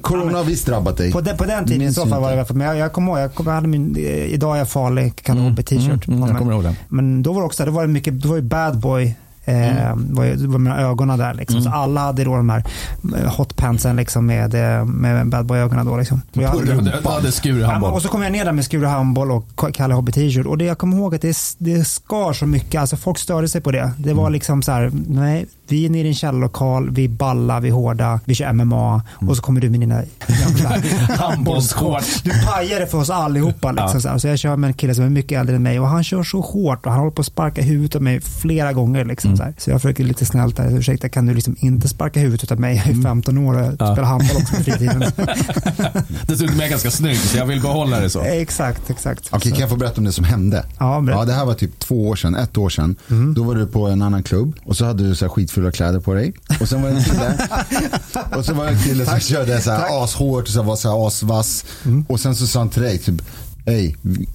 [0.00, 1.12] Corona har visst drabbat dig.
[1.12, 3.20] På den, på den tiden i så fall var det Men jag, jag kommer ihåg,
[3.20, 5.56] jag, kom, jag hade min, idag är jag farlig, kan mm.
[5.56, 6.08] t-shirt.
[6.08, 6.76] Mm, mm, jag kommer ihåg den.
[6.88, 10.14] Men då var det också, det var mycket, då var det bad boy Eh, mm.
[10.14, 11.34] var, var mina ögon där.
[11.34, 11.56] Liksom.
[11.56, 11.72] Mm.
[11.72, 12.64] Så alla hade då de här
[13.16, 15.98] eh, hotpantsen liksom, med, eh, med bad boy-ögonen.
[15.98, 16.22] Liksom.
[16.32, 20.12] Du hade Skure Och så kom jag ner där med Skure handboll och Kalle Hobby
[20.12, 20.46] t-shirt.
[20.46, 22.80] Och det jag kommer ihåg att det, det skar så mycket.
[22.80, 23.92] Alltså folk störde sig på det.
[23.98, 24.32] Det var mm.
[24.32, 28.20] liksom så här, nej, vi är nere i en källarlokal, vi ballar, vi är hårda,
[28.24, 29.28] vi kör MMA mm.
[29.28, 30.02] och så kommer du med dina
[31.18, 32.22] handbollsshorts.
[32.22, 33.72] Du pajar det för oss allihopa.
[33.72, 34.18] Liksom, ja.
[34.18, 36.22] så, jag kör med en kille som är mycket äldre än mig och han kör
[36.22, 39.04] så hårt och han håller på att sparka huvudet av mig flera gånger.
[39.04, 39.54] Liksom, mm.
[39.54, 42.60] så, så, jag försöker lite snällt där, ursäkta kan du liksom inte sparka huvudet av
[42.60, 42.76] mig?
[42.76, 43.48] Jag är 15 mm.
[43.48, 43.92] år och ja.
[43.94, 45.00] spelar handboll också på fritiden.
[46.26, 48.20] Dessutom är jag ganska snygg så jag vill behålla det så.
[48.20, 49.28] Exakt, exakt.
[49.32, 50.64] Okej, kan jag få berätta om det som hände?
[50.78, 52.96] Ja, ja, det här var typ två år sedan, ett år sedan.
[53.10, 53.34] Mm.
[53.34, 55.70] Då var du på en annan klubb och så hade du så här skit fulla
[55.70, 56.34] kläder på dig.
[56.60, 57.48] Och sen var det en kille,
[58.36, 60.88] och så var det en kille som körde så här ashårt och så var så
[60.88, 61.64] här asvass.
[61.84, 62.04] Mm.
[62.08, 63.22] Och sen så sa han till dig, typ,
[63.66, 63.94] Ey,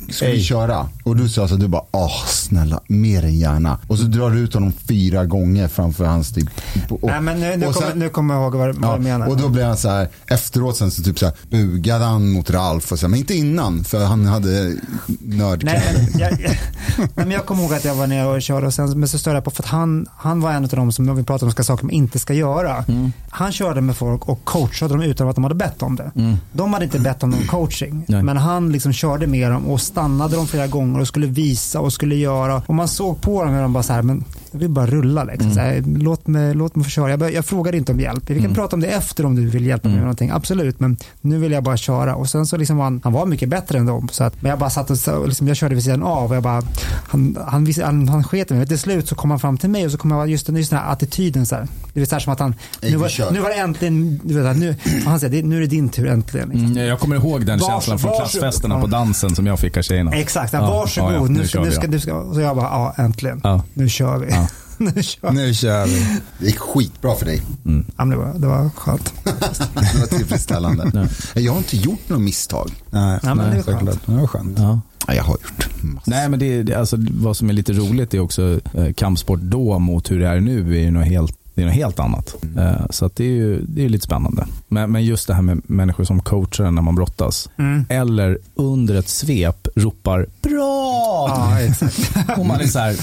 [0.09, 0.31] ska Ey.
[0.31, 0.87] vi köra?
[1.03, 3.79] Och du sa så du bara, åh snälla, mer än gärna.
[3.87, 6.49] Och så drar du ut honom fyra gånger framför hans typ.
[6.89, 9.03] Och, Nej men nu, nu, sen, kommer, nu kommer jag ihåg vad, vad ja, du
[9.03, 9.27] menar.
[9.27, 12.49] Och då blev han så här, efteråt sen så typ så här, bugade han mot
[12.49, 14.75] Ralf och så, men inte innan, för han hade
[15.19, 15.93] nördkläder.
[15.93, 18.73] Nej, men jag, jag, men jag kommer ihåg att jag var nere och körde och
[18.73, 21.15] sen, men så störde jag på, för att han, han var en av dem som,
[21.15, 22.83] vi pratade om ska saker man inte ska göra.
[22.87, 23.11] Mm.
[23.29, 26.11] Han körde med folk och coachade dem utan att de hade bett om det.
[26.15, 26.37] Mm.
[26.51, 28.23] De hade inte bett om någon coaching, Nej.
[28.23, 31.79] men han liksom körde körde med dem och stannade dem flera gånger och skulle visa
[31.79, 32.62] och skulle göra.
[32.67, 35.23] Och man såg på dem och de bara så här, men jag vill bara rulla.
[35.23, 35.51] Liksom.
[35.51, 35.57] Mm.
[35.57, 37.09] Här, låt, mig, låt mig få köra.
[37.09, 38.23] Jag, jag frågar inte om hjälp.
[38.29, 38.55] Vi kan mm.
[38.55, 40.05] prata om det efter om du vill hjälpa mig med mm.
[40.05, 40.29] någonting.
[40.29, 42.15] Absolut, men nu vill jag bara köra.
[42.15, 44.09] Och sen så liksom han, han var mycket bättre än dem.
[44.12, 46.43] Så att, men jag bara satt och liksom, jag körde vid sidan av och jag
[46.43, 46.63] bara,
[47.07, 48.67] han, han, han, han sket mig.
[48.67, 50.79] Till slut så kom han fram till mig och så kom jag just, just den
[50.79, 51.45] här attityden.
[51.45, 51.67] Så här.
[51.93, 54.57] Det är så här som att han, nu var, nu var det äntligen, du vet,
[54.57, 56.49] nu, han säger, nu är det din tur äntligen.
[56.49, 56.65] Liksom.
[56.65, 58.81] Mm, jag kommer ihåg den Vars, känslan från klassfesterna ja.
[58.81, 60.12] på dansen som jag fick av tjejerna.
[60.12, 61.12] Exakt, ja, varsågod.
[61.12, 63.41] Ja, ja, nu, nu, ska, nu, ska, nu ska, så jag bara, ja äntligen.
[63.43, 63.63] Ja.
[63.73, 64.31] Nu kör vi.
[64.31, 64.47] Ja.
[64.95, 65.31] nu, kör.
[65.31, 66.05] nu kör vi.
[66.39, 67.41] Det gick skitbra för dig.
[67.65, 67.85] Mm.
[67.97, 69.13] Ja, det, var, det var skönt.
[69.23, 71.09] det var tillfredsställande.
[71.35, 72.71] Jag har inte gjort några misstag.
[72.89, 74.05] Nej, ja, men nej, det, var skönt.
[74.05, 74.59] det var skönt.
[74.59, 74.81] Ja.
[75.07, 76.11] Ja, jag har gjort massor.
[76.11, 79.79] Nej, men det, det, alltså, vad som är lite roligt är också eh, kampsport då
[79.79, 82.35] mot hur det är nu är ju något helt Det är något helt annat.
[82.43, 82.75] Mm.
[82.89, 84.45] Så att det är ju det är lite spännande.
[84.67, 87.49] Men, men just det här med människor som coachar när man brottas.
[87.57, 87.85] Mm.
[87.89, 91.25] Eller under ett svep ropar bra!
[91.29, 92.11] Ja, exakt.
[92.37, 92.95] och man är så här,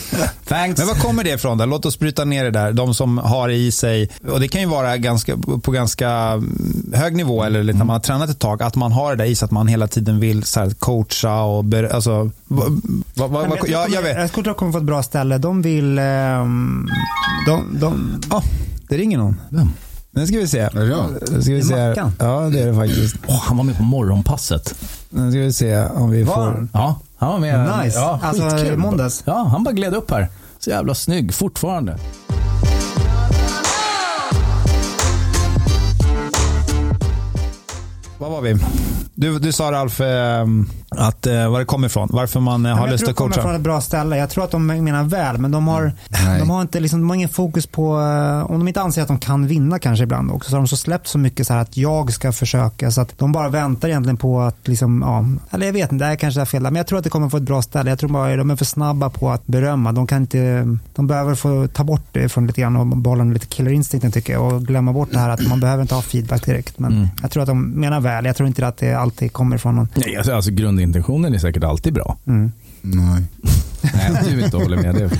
[0.44, 0.78] thanks.
[0.78, 1.66] Men var kommer det ifrån då?
[1.66, 2.72] Låt oss bryta ner det där.
[2.72, 6.42] De som har i sig, och det kan ju vara ganska, på ganska
[6.92, 9.30] hög nivå eller lite när man har tränat ett tag, att man har det där
[9.30, 12.64] i sig att man hela tiden vill så här, coacha och ber, alltså, va,
[13.14, 14.18] va, va, jag, jag, jag, vet.
[14.18, 15.38] Jag tror att de kommer få ett bra ställe.
[15.38, 16.88] De vill, um,
[17.46, 18.44] de, de, oh,
[18.88, 19.40] det ringer någon.
[19.48, 19.70] Vem?
[20.10, 20.58] Nu ska vi se.
[20.58, 21.10] Är det jag?
[21.32, 21.74] Nu ska vi se.
[22.18, 23.16] Ja, det är det faktiskt.
[23.28, 24.74] Oh, han var med på morgonpasset.
[25.10, 26.68] Nu ska vi se om vi får...
[26.72, 27.84] Ja, han var med.
[27.84, 27.98] Nice.
[27.98, 29.22] Ja, alltså i måndags.
[29.26, 30.28] Ja, han bara gled upp här.
[30.58, 31.98] Så jävla snygg fortfarande.
[38.18, 38.56] Var var vi?
[39.14, 40.46] Du, du sa Ralf, eh,
[40.98, 42.08] att, eh, var det kommer ifrån.
[42.12, 43.28] Varför man eh, har lust att coacha.
[43.28, 44.16] Jag tror det kommer från ett bra ställe.
[44.16, 45.92] Jag tror att de menar väl, men de har,
[46.38, 49.08] de har, inte, liksom, de har ingen fokus på, eh, om de inte anser att
[49.08, 51.60] de kan vinna kanske ibland också, så har de så släppt så mycket så här
[51.60, 55.66] att jag ska försöka, så att de bara väntar egentligen på att, liksom, ja, eller
[55.66, 57.36] jag vet inte, det är kanske är fel, men jag tror att det kommer få
[57.36, 57.90] ett bra ställe.
[57.90, 59.92] Jag tror bara de är för snabba på att berömma.
[59.92, 63.46] De kan inte, de behöver få ta bort det från lite grann och behålla lite
[63.46, 66.78] killerinstinkten tycker jag och glömma bort det här att man behöver inte ha feedback direkt.
[66.78, 67.08] Men mm.
[67.22, 68.24] jag tror att de menar väl.
[68.24, 69.88] Jag tror inte att det alltid kommer från någon.
[69.94, 70.50] Nej, alltså, alltså
[70.86, 72.18] grundintentionen är säkert alltid bra.
[72.26, 72.52] Mm.
[72.82, 73.22] Nej.
[73.94, 74.94] Nej, du inte håller med.
[74.94, 75.10] Det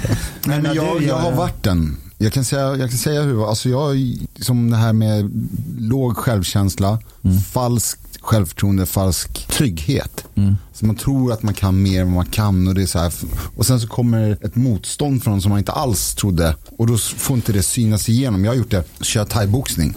[0.46, 1.96] men, men jag, jag har varit den.
[2.18, 3.96] Jag kan säga, jag kan säga hur, alltså jag,
[4.40, 5.30] som det här med
[5.78, 7.38] låg självkänsla, mm.
[7.38, 10.24] falskt självförtroende, falsk trygghet.
[10.34, 10.56] Mm.
[10.72, 12.98] Så man tror att man kan mer än vad man kan och det är så
[12.98, 13.12] här,
[13.56, 17.36] och sen så kommer ett motstånd från som man inte alls trodde och då får
[17.36, 18.44] inte det synas igenom.
[18.44, 19.94] Jag har gjort det, kör thaiboxning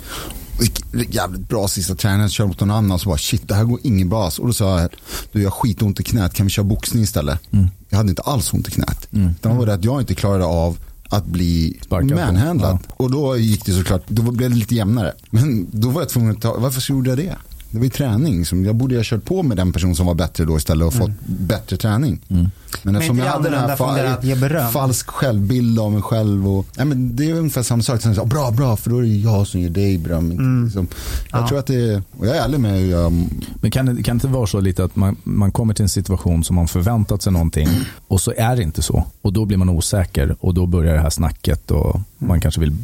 [1.10, 4.08] jävligt bra sista träningen, körde mot någon annan så bara shit det här går inget
[4.08, 4.32] bra.
[4.40, 4.90] Och då sa jag,
[5.32, 7.40] du jag har skitont i knät, kan vi köra boxning istället?
[7.52, 7.68] Mm.
[7.90, 9.08] Jag hade inte alls ont i knät.
[9.14, 9.34] Mm.
[9.42, 10.78] Det var det att jag inte klarade av
[11.10, 12.80] att bli manhandlad.
[12.88, 12.94] Ja.
[12.98, 15.14] Och då gick det såklart, då blev det lite jämnare.
[15.30, 17.36] Men då var jag tvungen att ta, varför gjorde jag det?
[17.72, 18.46] Det var ju träning.
[18.66, 21.08] Jag borde ha kört på med den person som var bättre då istället och fått
[21.08, 21.18] mm.
[21.26, 22.22] bättre träning.
[22.30, 22.50] Mm.
[22.84, 26.48] Men eftersom men jag hade den här fa falsk självbild av mig själv.
[26.48, 28.02] Och, nej, men det är ungefär samma sak.
[28.02, 30.32] Så, bra, bra, för då är det jag som ger dig beröm.
[30.32, 30.66] Mm.
[30.66, 30.88] Liksom.
[31.32, 31.48] Jag ja.
[31.48, 33.14] tror att det är, och jag är ärlig med hur jag...
[33.62, 35.90] Men kan det, kan det inte vara så lite att man, man kommer till en
[35.90, 37.68] situation som man förväntat sig någonting
[38.08, 39.06] och så är det inte så.
[39.22, 42.76] Och då blir man osäker och då börjar det här snacket och man kanske vill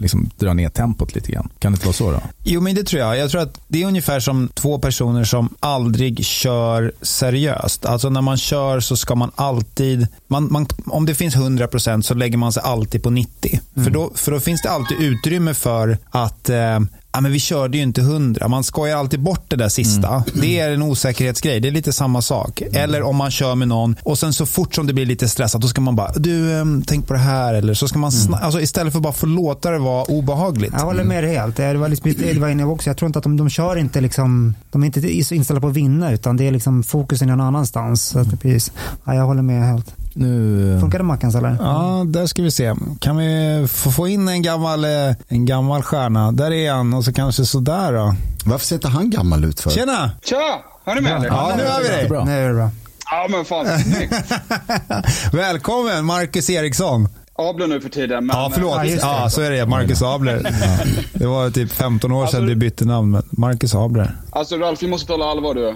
[0.00, 1.48] liksom, dra ner tempot lite grann.
[1.58, 2.20] Kan det inte vara så då?
[2.44, 3.18] Jo, men det tror jag.
[3.18, 7.86] Jag tror att det är ungefär som två personer som aldrig kör seriöst.
[7.86, 12.14] Alltså när man kör så ska man alltid, man, man, om det finns 100% så
[12.14, 13.60] lägger man sig alltid på 90.
[13.74, 13.84] Mm.
[13.84, 16.80] För, då, för då finns det alltid utrymme för att eh,
[17.12, 18.48] ja, men vi körde ju inte hundra.
[18.48, 20.08] Man skojar alltid bort det där sista.
[20.08, 20.24] Mm.
[20.34, 21.60] Det är en osäkerhetsgrej.
[21.60, 22.60] Det är lite samma sak.
[22.60, 22.74] Mm.
[22.74, 25.62] Eller om man kör med någon och sen så fort som det blir lite stressat,
[25.62, 27.54] då ska man bara, du, um, tänk på det här.
[27.54, 28.34] Eller så ska man mm.
[28.34, 30.72] alltså, istället för bara få låta det vara obehagligt.
[30.72, 31.56] Jag håller med dig helt.
[31.56, 32.90] Det var liksom, det var inne också.
[32.90, 35.76] Jag tror inte att de, de kör inte liksom, de är inte inställda på att
[35.76, 38.02] vinna, utan det är liksom fokusen någon annanstans.
[38.02, 38.72] Så att, precis.
[39.04, 39.94] Ja, jag håller med helt.
[40.20, 40.78] Nu...
[40.80, 41.56] Funkar det Mackans eller?
[41.60, 42.74] Ja, där ska vi se.
[43.00, 46.32] Kan vi få, in en gammal, eh, en gammal stjärna?
[46.32, 48.14] Där är han och så kanske sådär då.
[48.44, 49.70] Varför ser inte han gammal ut för?
[49.70, 50.10] Tjena!
[50.22, 50.64] Tja!
[50.84, 51.26] Har ni med eller?
[51.26, 52.24] Ja, nu har vi dig.
[52.24, 52.70] Nu är det bra.
[53.10, 53.66] Ja, men fan
[55.32, 57.08] Välkommen Marcus Eriksson.
[57.40, 58.26] Abler nu för tiden.
[58.26, 58.80] Men, ja, förlåt.
[58.84, 59.66] Ja, ja, så är det.
[59.66, 60.40] Marcus Abler.
[60.44, 60.84] Ja.
[61.12, 64.16] Det var typ 15 år sedan alltså, du bytte namn, men Marcus Abler.
[64.30, 65.60] Alltså Ralf, vi måste tala allvar du.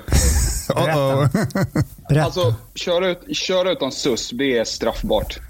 [0.75, 1.29] Berätta.
[2.09, 2.25] Berätta.
[2.25, 5.39] Alltså, köra, ut, köra utan SUS, det är straffbart.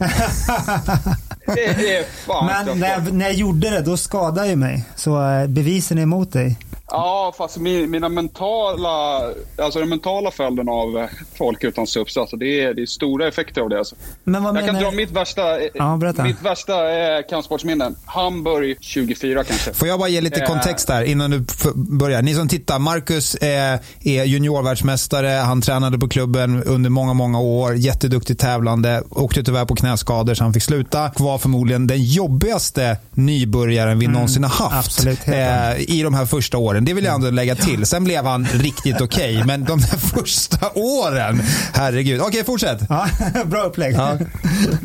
[1.46, 4.84] det är fan Men när jag, när jag gjorde det, då skadade jag mig.
[4.96, 6.58] Så eh, bevisen är emot dig.
[6.90, 9.22] Ja, fast mina mentala,
[9.58, 11.06] alltså den mentala följden av
[11.38, 13.78] folk utan subs, alltså det, är, det är stora effekter av det.
[13.78, 13.96] Alltså.
[14.24, 15.42] Men vad jag kan dra mitt värsta,
[15.74, 17.92] ja, mitt värsta eh, kampsportsminne.
[18.04, 19.72] Hamburg 24 kanske.
[19.72, 20.46] Får jag bara ge lite eh.
[20.46, 21.44] kontext där innan du
[21.74, 22.22] börjar?
[22.22, 25.28] Ni som tittar, Marcus är, är juniorvärldsmästare.
[25.28, 27.74] Han tränade på klubben under många, många år.
[27.74, 29.02] Jätteduktig tävlande.
[29.10, 31.10] Åkte tyvärr på knäskador så han fick sluta.
[31.16, 36.26] Var förmodligen den jobbigaste nybörjaren vi mm, någonsin har haft absolut, eh, i de här
[36.26, 36.73] första åren.
[36.80, 37.86] Det vill jag ändå lägga till.
[37.86, 41.42] Sen blev han riktigt okej, okay, men de där första åren,
[41.74, 42.20] herregud.
[42.20, 42.80] Okej, okay, fortsätt.
[42.88, 43.06] Ja,
[43.44, 43.94] bra upplägg.
[43.94, 44.18] Ja.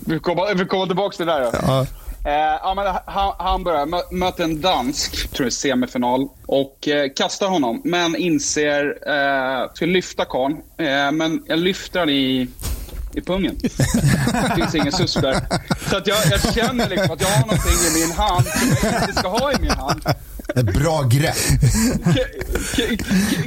[0.05, 1.49] Vi kommer komma tillbaka till det där.
[1.61, 1.85] Ja.
[2.25, 7.09] Eh, ja, men han, han börjar, mö, möter en dansk, tror jag, semifinal och eh,
[7.15, 7.81] kastar honom.
[7.83, 12.47] Men inser, eh, ska lyfta karln, eh, men jag lyfter han i
[13.13, 13.57] i pungen.
[13.61, 15.41] Det finns ingen sus där.
[15.89, 19.01] Så att jag, jag känner liksom att jag har någonting i min hand som jag
[19.01, 20.03] inte ska ha i min hand.
[20.55, 21.35] Ett bra grepp.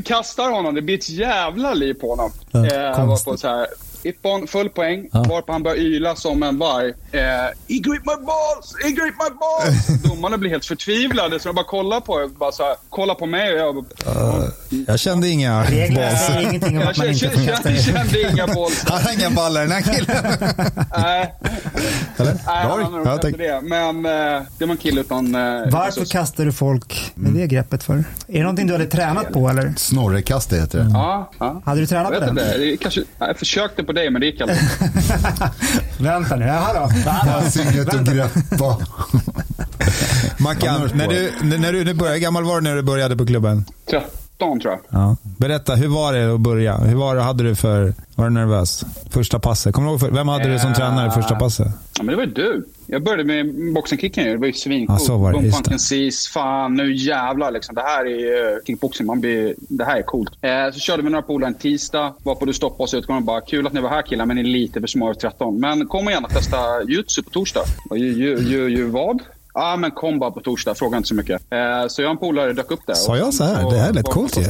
[0.04, 2.32] kastar honom, det blir ett jävla liv på honom.
[2.50, 3.66] Ja, eh, var på så här
[4.04, 5.08] Ippon, full poäng.
[5.12, 5.22] Ja.
[5.28, 6.88] Varpå han börjar yla som en varg.
[7.12, 7.20] Eh,
[7.68, 8.74] He grip my balls!
[8.84, 10.02] He grip my balls!
[10.02, 13.52] Domarna blir helt förtvivlade så de bara kollar på bara så här, kollar på mig
[13.52, 14.44] och jag bara, uh,
[14.86, 15.60] Jag kände inga
[15.94, 16.26] balls.
[16.26, 18.84] säger ingenting om att man inte får kasta Jag kände inga balls.
[18.88, 20.16] Han har inga ballar den här killen.
[20.96, 21.34] Nej.
[22.16, 22.32] Eller?
[22.34, 23.60] Nej, han har nog inte det.
[23.62, 25.34] Men uh, det var en kille utan...
[25.34, 27.94] Uh, Varför kastar du folk med det greppet för?
[27.94, 29.74] Är det någonting du hade tränat på eller?
[29.76, 30.90] Snorrekast heter det.
[30.92, 31.62] Ja, ja.
[31.64, 32.32] Hade du tränat på?
[32.34, 32.76] Det.
[32.80, 34.58] Kanske, jag försökte på dig men det gick aldrig.
[35.98, 37.60] Vänta nu, jaha då.
[37.62, 38.78] Inget att greppa.
[40.38, 43.64] Mackan, när du, när du, började, hur gammal var du när du började på klubben?
[44.42, 45.00] 13 tror jag.
[45.00, 45.16] Ja.
[45.22, 46.76] Berätta, hur var det att börja?
[46.76, 48.84] Hur var det, hade du för, var du nervös?
[49.10, 51.66] Första passet, kommer du ihåg, vem hade du som tränare första passet?
[51.98, 52.66] Ja, men det var ju du.
[52.86, 55.00] Jag började med boxingkicken Det var ju svincoolt.
[55.00, 56.32] Ja, så var det.
[56.32, 57.74] Fan nu jävlar liksom.
[57.74, 59.06] Det här är uh, kickboxing.
[59.06, 60.32] Man blir, det här är coolt.
[60.40, 62.14] Eh, så körde vi några polare en tisdag.
[62.22, 64.42] Varpå du stoppade oss ut och bara “Kul att ni var här killar, men ni
[64.42, 65.60] är lite för små över 13.
[65.60, 66.56] Men kom och testa
[66.88, 67.64] jutsu på torsdag”.
[67.94, 69.22] Ju, ju, ju, ju vad?
[69.54, 70.74] Ja, men kom bara på torsdag.
[70.74, 71.42] Fråga inte så mycket.
[71.50, 72.94] Eh, så jag och en polare dök upp där.
[72.94, 73.70] Sa jag så här?
[73.70, 74.44] det här lät coolt ju.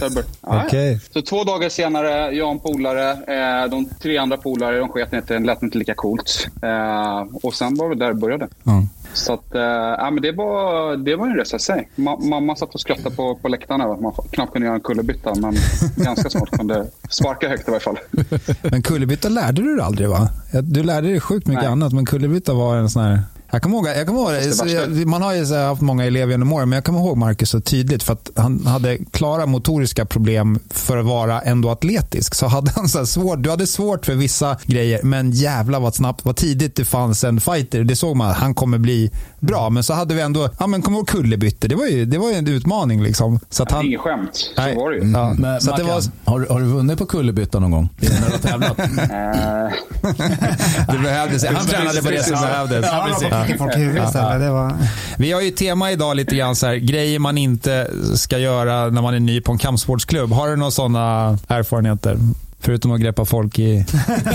[0.66, 0.98] Okay.
[1.12, 3.10] Så två dagar senare, jag och en polare.
[3.10, 5.38] Eh, de tre andra polare, de sket inte.
[5.38, 6.48] Lät inte lika coolt.
[6.62, 8.48] Eh, och sen var det där det började.
[8.66, 8.88] Mm.
[9.14, 11.88] Så att, ja, men det, var, det var en resa i sig.
[11.94, 13.84] Ma mamma satt och skrattade på, på läktarna.
[13.84, 15.54] Att man knappt kunde göra en kullerbytta, men
[15.96, 17.98] ganska snart kunde sparka högt i varje fall.
[18.62, 20.28] Men kullerbytta lärde du dig aldrig va?
[20.62, 21.72] Du lärde dig sjukt mycket Nej.
[21.72, 23.20] annat, men kullerbytta var en sån här
[23.52, 26.76] jag kommer ihåg, jag kommer ihåg man har ju haft många elever genom åren, men
[26.76, 31.06] jag kommer ihåg Marcus så tydligt för att han hade klara motoriska problem för att
[31.06, 32.34] vara ändå atletisk.
[32.34, 36.24] Så hade han så svårt, du hade svårt för vissa grejer, men jävla vad snabbt,
[36.24, 37.84] vad tidigt det fanns en fighter.
[37.84, 39.10] Det såg man, han kommer bli
[39.42, 39.70] bra.
[39.70, 42.31] Men så hade vi ändå, ja men kommer ihåg kullerbytte, det var ju, det var
[42.31, 43.40] ju en utmaning liksom.
[43.50, 45.11] Så att han, Inget skämt, så nej, var det ju.
[45.11, 46.02] Ja, men, så Mackan, det var...
[46.24, 47.88] har, har du vunnit på kullerbytta någon gång?
[48.00, 48.76] När du har tävlat?
[50.87, 52.87] det behövdes, han tränade på det som behövdes.
[53.31, 54.12] Ja, fick folk i huvudet.
[54.12, 54.76] Det var...
[55.18, 59.02] Vi har ju tema idag lite grann så här, grejer man inte ska göra när
[59.02, 60.33] man är ny på en kampsportsklubb.
[60.33, 62.18] Har du några sådana erfarenheter?
[62.64, 63.85] Förutom att greppa folk i,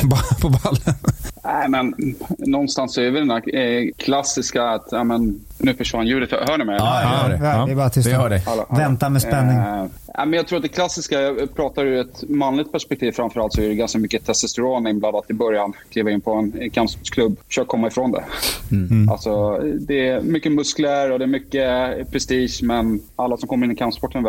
[0.42, 0.96] på ballen.
[1.44, 1.94] Nej, men
[2.38, 6.32] någonstans är väl den här klassiska att, ja, men, nu försvann ljudet.
[6.32, 6.76] Hör ni mig?
[6.80, 7.46] Ja, jag hör det.
[7.46, 8.08] Ja, det är bara tyst.
[8.08, 8.44] Vi hör dig.
[8.70, 9.58] Vänta med spänning.
[9.58, 9.86] Eh,
[10.18, 13.68] men jag tror att det klassiska, jag pratar ur ett manligt perspektiv framförallt, så är
[13.68, 15.74] det ganska mycket testosteron inblandat i början.
[15.90, 18.24] Kliva in på en kampsportsklubb, försök komma ifrån det.
[18.72, 19.10] Mm.
[19.10, 23.72] Alltså, det är mycket muskler och det är mycket prestige, men alla som kommer in
[23.72, 24.26] i kampsporten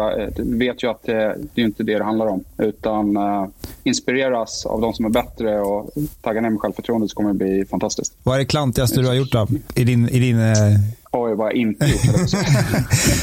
[0.58, 2.44] vet ju att det, det är inte det det handlar om.
[2.58, 3.46] Utan uh,
[3.84, 5.90] inspireras av de som är bättre och
[6.22, 8.12] tagga ner med självförtroende så kommer det bli fantastiskt.
[8.22, 9.46] Vad är det klantigaste du har gjort då?
[9.74, 10.54] I din, i din uh
[11.10, 12.32] Oj, vad jag inte gjort.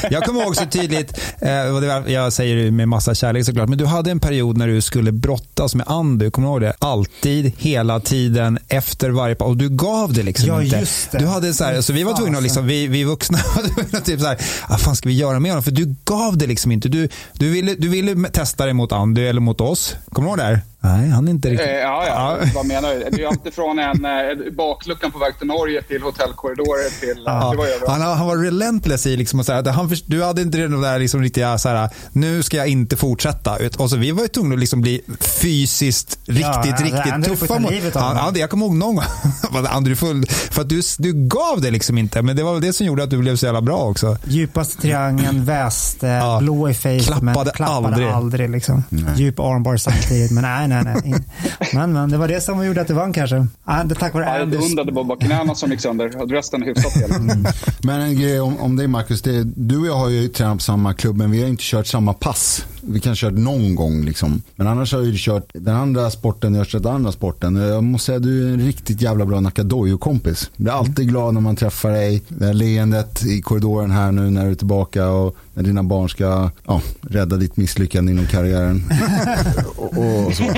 [0.12, 3.46] jag kommer ihåg så tydligt, eh, och det var, jag säger det med massa kärlek
[3.46, 6.62] såklart, men du hade en period när du skulle brottas med Andy, kommer du ihåg
[6.62, 6.74] det?
[6.80, 10.78] Alltid, hela tiden, efter varje Och du gav det liksom ja, inte.
[10.78, 11.18] Just det.
[11.18, 13.38] Du hade så här, så vi var tvungna att, liksom, vi, vi vuxna
[13.92, 14.38] var typ så här,
[14.70, 15.64] vad fan ska vi göra med honom?
[15.64, 16.90] För du gav det liksom inte.
[16.90, 19.96] Du, du, ville, du ville testa det mot Andy eller mot oss.
[20.10, 20.44] Kommer du ihåg det?
[20.44, 20.62] Här?
[20.86, 21.68] Nej, han är inte riktigt...
[21.68, 22.48] Eh, ja, ja, ja.
[22.56, 23.10] vad menar du?
[23.12, 27.24] Det är alltifrån en eh, bakluckan på väg till Norge till hotellkorridorer till...
[27.26, 27.52] Ja.
[27.52, 30.58] Det var han, han var relentless i liksom att säga att han, du hade inte
[30.58, 33.58] det där liksom riktiga så här, nu ska jag inte fortsätta.
[33.78, 36.46] Och så vi var ju tvungna att liksom bli fysiskt riktigt,
[36.80, 37.74] ja, riktigt tuffa mot...
[37.94, 39.06] Han, jag kommer ihåg någon gång,
[39.70, 42.22] Andrew full, för att du, du gav det liksom inte.
[42.22, 44.18] Men det var väl det som gjorde att du blev så jävla bra också.
[44.26, 46.40] Djupaste triangeln, väste, ja.
[46.40, 48.08] blå i face, klappade men klappade aldrig.
[48.08, 48.84] aldrig liksom.
[49.16, 51.16] Djup armbar samtidigt, men nej, nej, nej.
[51.74, 53.48] Men, men det var det som gjorde att du vann kanske.
[54.00, 57.12] Tack vare ja, jag undrade bara knäna som gick sönder och resten hyfsat hel.
[57.12, 57.46] Mm.
[57.84, 60.64] Men en grej om, om dig Marcus, det, du och jag har ju tränat på
[60.64, 62.66] samma klubb men vi har inte kört samma pass.
[62.88, 64.42] Vi kan kört någon gång liksom.
[64.56, 67.56] Men annars har du kört den andra sporten, jag har kört den andra sporten.
[67.56, 70.52] Jag måste säga du är en riktigt jävla bra Nakadojo-kompis.
[70.56, 72.22] Jag är alltid glad när man träffar dig.
[72.28, 76.10] Det här leendet i korridoren här nu när du är tillbaka och när dina barn
[76.10, 78.84] ska ja, rädda ditt misslyckande inom karriären.
[79.78, 80.44] och, och, så.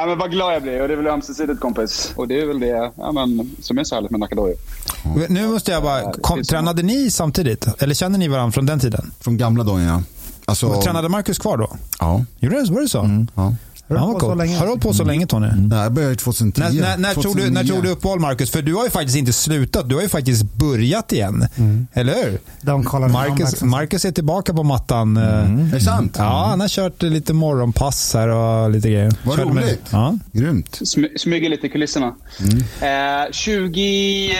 [0.00, 2.12] ja, men vad glad jag blir och det är väl ömsesidigt kompis.
[2.16, 4.56] Och det är väl det ja, men, som är så härligt med Nakadojo.
[5.04, 5.34] Mm.
[5.34, 7.82] Nu måste jag bara, kom, tränade ni samtidigt?
[7.82, 9.12] Eller kände ni varandra från den tiden?
[9.20, 10.02] Från gamla dagen ja.
[10.44, 10.82] Alltså...
[10.82, 11.76] Tränade Marcus kvar då?
[11.98, 12.24] Ja.
[12.38, 12.72] Gjorde det?
[12.72, 13.00] Var det så?
[13.00, 13.28] Mm.
[13.34, 13.54] Ja.
[13.88, 14.56] Har du hållit på, så länge?
[14.56, 15.46] Har du hållit på så länge Tony?
[15.46, 15.68] Mm.
[15.68, 16.60] Nej, jag började 2010.
[16.60, 18.50] När, när, när, tog du, när tog du uppehåll Marcus?
[18.50, 19.88] För du har ju faktiskt inte slutat.
[19.88, 21.48] Du har ju faktiskt börjat igen.
[21.56, 21.86] Mm.
[21.92, 23.08] Eller hur?
[23.08, 25.16] Marcus, Marcus är tillbaka på mattan.
[25.16, 25.60] Mm.
[25.60, 26.14] Är det sant?
[26.18, 29.12] Ja, han har kört lite morgonpass här och lite grejer.
[29.24, 29.54] Vad roligt.
[29.54, 30.18] Med, ja.
[30.32, 30.80] Grymt.
[30.84, 32.14] Smy, smyger lite i kulisserna.
[32.40, 33.24] Mm.
[33.24, 34.30] Eh, 20...
[34.30, 34.36] Eh,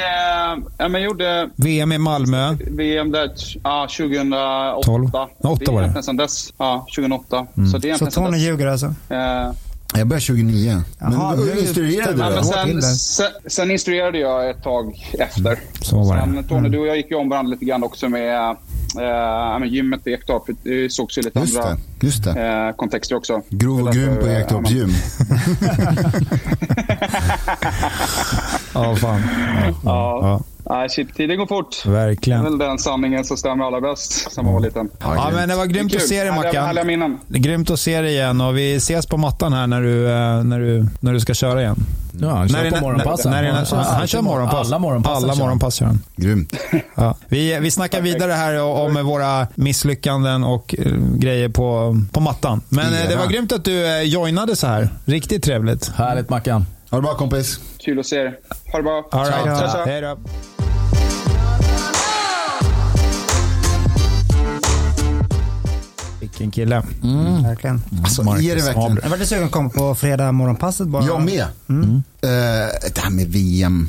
[0.79, 1.51] ja, men gjorde...
[1.57, 2.57] VM i Malmö.
[2.61, 3.31] VM där,
[3.63, 4.87] ja, 2008.
[4.87, 5.11] 12.
[5.39, 6.03] 8 var det.
[6.03, 6.53] Sen dess.
[6.59, 7.47] Ja, 2008.
[7.57, 7.71] Mm.
[7.71, 8.87] Så, det är så Tony ljuger alltså?
[8.87, 9.36] Eh,
[9.95, 10.83] Jag började 29.
[10.99, 15.59] Jaha, men du instruerade Ja, du sen, sen, sen instruerade jag ett tag efter.
[15.81, 16.23] Så var det.
[16.23, 18.57] Sen, Tony, du och jag gick ju om varandra lite grann också med,
[19.61, 20.43] äh, gymmet i Ektorp.
[20.63, 21.71] Det sågs ju lite Just andra
[22.01, 22.47] det, just det.
[22.69, 23.43] eh, kontexter också.
[23.49, 24.91] Grov och grym på Ektorps eh, gym.
[28.75, 29.23] Ja, fan.
[29.85, 30.19] Ja.
[30.23, 30.41] Ja,
[30.71, 31.81] Nej, shit, tiden går fort.
[31.85, 32.45] Det är verkligen.
[32.45, 34.89] väl den sanningen som stämmer allra bäst sen man var liten.
[35.01, 36.01] Ja, men det var grymt Kul.
[36.01, 36.87] att se dig Härliga, härliga Mackan.
[36.87, 37.19] minnen.
[37.29, 40.07] Det är Grymt att se dig igen och vi ses på mattan här när du,
[40.11, 41.77] eh, när du, när du ska köra igen.
[42.21, 43.31] Ja, han När kör på morgonpassen.
[43.33, 44.67] när är- Han han alltid kör mor- morgonpass.
[44.67, 45.25] Alla morgonpass.
[45.25, 46.01] Alla morgonpass kör han.
[46.17, 46.53] Grymt.
[46.95, 47.17] Ja.
[47.29, 52.61] Vi, vi snackar vidare här om våra misslyckanden och eh, grejer på, på mattan.
[52.69, 54.89] Men eh, det var grymt att du eh, joinade så här.
[55.05, 55.89] Riktigt trevligt.
[55.97, 56.67] Härligt Mackan.
[56.91, 57.61] Ha det bra kompis.
[57.79, 58.37] Kul att se er.
[58.73, 59.09] Ha det bra.
[59.11, 59.87] All right.
[59.87, 60.17] Hej då.
[66.27, 66.83] Vilken kille.
[67.43, 67.83] Verkligen.
[68.05, 68.99] Alltså, Marcus är det verkligen?
[69.03, 71.07] Jag var lite sugen att komma på fredag morgonpasset bara.
[71.07, 71.41] Jag med.
[71.41, 71.49] Eh,
[72.95, 73.89] det här med VM.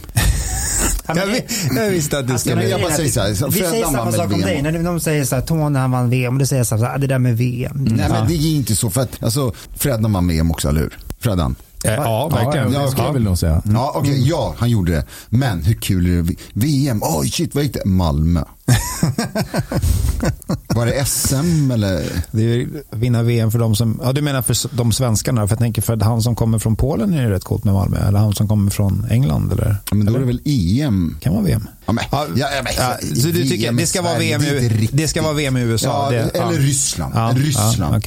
[1.08, 2.62] Jag, det- vi- jag visste att du Alltså, skulle...
[2.62, 4.62] men jag bara säger så här, så Vi säger samma sak om dig.
[4.62, 6.98] När de säger så här, Tony han vann VM och du säger så här, ah,
[6.98, 7.72] det där med VM.
[7.92, 10.98] Nej men det är inte så för att, alltså Freddan vann VM också, eller hur?
[11.20, 11.56] Freddan?
[11.84, 12.74] Eh, Ja, verkligen.
[12.74, 13.62] Ja, det skulle jag väl nog säga.
[13.74, 15.06] Ja, okej, ja, han gjorde det.
[15.30, 16.36] Men hur kul är det?
[16.54, 17.86] VM, oj shit, vad gick det?
[17.86, 18.44] Malmö.
[20.76, 22.04] Var det SM eller?
[22.32, 24.00] Det är ju vinna VM för de som...
[24.04, 25.48] Ja, du menar för de svenskarna?
[25.48, 28.08] För jag tänker för han som kommer från Polen är det rätt coolt med Malmö.
[28.08, 29.76] Eller han som kommer från England, eller?
[29.92, 31.18] Ja, men då är det väl EM?
[31.22, 31.68] Kan vara VM.
[31.86, 34.90] Ja, men, Ja, ja, men, ja, så du tycker det ska vara VM det i,
[34.92, 36.14] det ska vara VM i USA?
[36.14, 37.38] Ja, det, eller Ryssland.
[37.38, 38.04] Ryssland.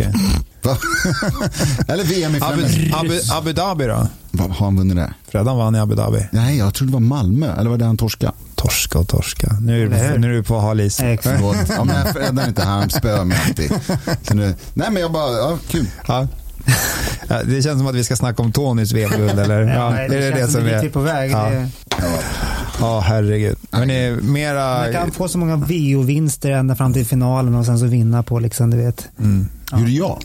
[0.63, 0.77] Va?
[1.89, 2.63] eller VM i Abu.
[2.93, 4.09] Abu, Abu Dhabi då?
[4.39, 5.15] Har han vunnit det?
[5.29, 6.27] Freddan vann i Abu Dhabi.
[6.33, 7.55] Nej, jag trodde det var Malmö.
[7.59, 8.33] Eller var det han torska?
[8.61, 9.57] Torska och torska.
[9.61, 11.01] Nu är du, nu är du på hal is.
[11.01, 11.37] Exakt.
[11.37, 11.57] Förlåt.
[11.69, 13.73] Ja, men Freddan är inte här, han spöar mig alltid.
[14.23, 15.87] Så nu, nej men jag bara, ja kul.
[16.07, 16.29] Ja.
[17.29, 19.61] Ja, det känns som att vi ska snacka om Tonys VM-guld, eller?
[19.63, 20.81] Ja, nej, är det det känns som dit är...
[20.81, 21.31] vi är på väg.
[21.31, 21.49] Ja.
[21.51, 21.69] Det-
[22.81, 23.57] Ja, herregud.
[23.71, 24.79] Men det är mera...
[24.79, 28.39] Man kan få så många VO-vinster ända fram till finalen och sen så vinna på
[28.39, 29.09] liksom, du vet.
[29.73, 30.19] Gjorde jag?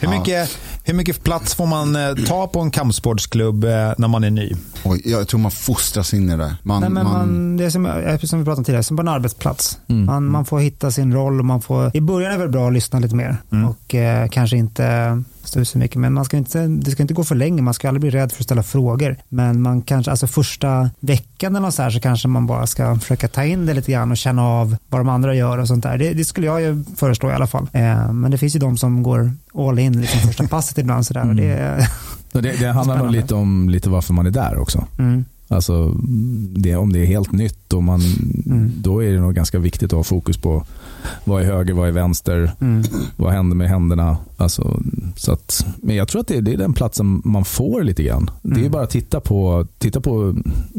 [0.00, 4.24] Hur mycket, hur mycket plats får man eh, ta på en kampsportsklubb eh, när man
[4.24, 4.52] är ny?
[4.84, 6.56] Oj, jag tror man fostras in i det.
[6.62, 8.96] Man, Nej, men man, man, det är som, eh, som vi pratade om tidigare, som
[8.96, 9.78] på en arbetsplats.
[9.86, 12.66] Man, man får hitta sin roll och man får, i början är det väl bra
[12.66, 13.36] att lyssna lite mer
[13.68, 15.96] och eh, kanske inte så mycket.
[15.96, 18.32] Men man ska inte, det ska inte gå för länge, man ska aldrig bli rädd
[18.32, 19.16] för att ställa frågor.
[19.28, 23.28] Men man kanske, alltså första veckan eller så här så kanske man bara ska försöka
[23.28, 25.98] ta in det lite grann och känna av vad de andra gör och sånt där.
[25.98, 27.66] Det, det skulle jag ju föreslå i alla fall.
[27.72, 31.28] Eh, men det finns ju de som går all in liksom första passet ibland sådär.
[31.28, 31.88] Och det,
[32.32, 34.86] det, det handlar nog lite om lite varför man är där också.
[34.98, 35.24] mm.
[35.48, 35.88] Alltså,
[36.56, 38.00] det, om det är helt nytt och man,
[38.46, 38.72] Mm.
[38.76, 40.64] då är det nog ganska viktigt att ha fokus på
[41.24, 42.82] vad är höger, vad är vänster, Mm.
[43.16, 44.16] vad händer med händerna.
[44.36, 44.80] Alltså,
[45.16, 48.30] så att, men jag tror att det, det är den platsen man får lite grann.
[48.42, 48.70] Det är Mm.
[48.72, 50.34] bara att titta på, titta på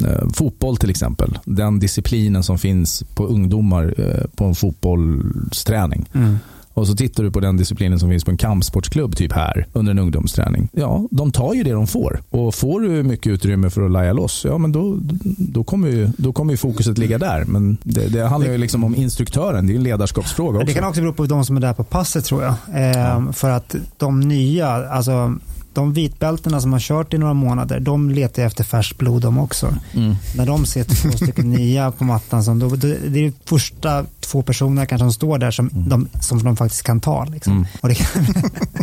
[0.07, 1.39] eh, fotboll till exempel.
[1.45, 6.09] Den disciplinen som finns på ungdomar eh, på en fotbollsträning.
[6.13, 6.37] Mm.
[6.77, 9.91] Och så tittar du på den disciplinen som finns på en kampsportsklubb typ här under
[9.91, 10.69] en ungdomsträning.
[10.71, 12.21] Ja, de tar ju det de får.
[12.29, 14.97] Och får du mycket utrymme för att laja loss, ja men då,
[15.37, 17.45] då, kommer, ju, då kommer ju fokuset ligga där.
[17.45, 20.67] Men det, det handlar ju liksom om instruktören, det är en ledarskapsfråga också.
[20.67, 22.53] Det kan också bero på de som är där på passet tror jag.
[22.73, 25.35] Eh, För att de nya, alltså
[25.77, 29.75] de vitbälterna som har kört i några månader, de letar efter färskt blod de också.
[29.93, 30.15] Mm.
[30.35, 34.41] När de ser två stycken nya på mattan, som då, det är de första två
[34.41, 37.25] personerna kanske som står där som, de, som de faktiskt kan ta.
[37.25, 37.53] Liksom.
[37.53, 37.65] Mm.
[37.81, 38.07] Det kan,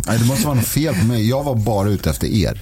[0.07, 1.29] nej, det måste vara något fel på mig.
[1.29, 2.61] Jag var bara ute efter er.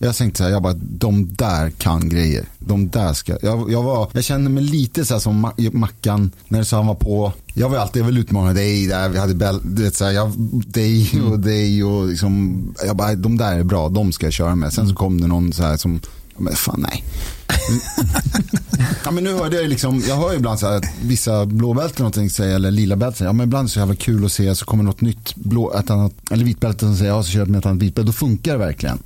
[0.00, 0.06] Mm.
[0.08, 2.44] Jag tänkte så här, jag bara, de där kan grejer.
[2.58, 6.30] De där ska, jag, jag, var, jag kände mig lite så här som Ma- Mackan
[6.48, 9.34] när så han var på, jag var alltid, jag vill utmana dig, där vi hade
[9.34, 10.32] bäl, du vet så här, jag,
[10.66, 11.32] dig Mm.
[11.32, 14.72] och dig och liksom, jag bara, de där är bra, de ska jag köra med.
[14.72, 16.00] Sen så kom det någon så här som,
[16.36, 17.04] men fan nej.
[19.04, 22.30] ja men nu hörde jag liksom, jag hör ibland så här att vissa blåbälten någonting
[22.30, 24.64] säger, eller lila bälten ja men ibland är det så jävla kul att se, så
[24.64, 27.58] kommer något nytt blå, ett annat, eller vitbälte som säger, ja så kör jag med
[27.58, 28.98] ett annat vitbälte, då funkar det verkligen.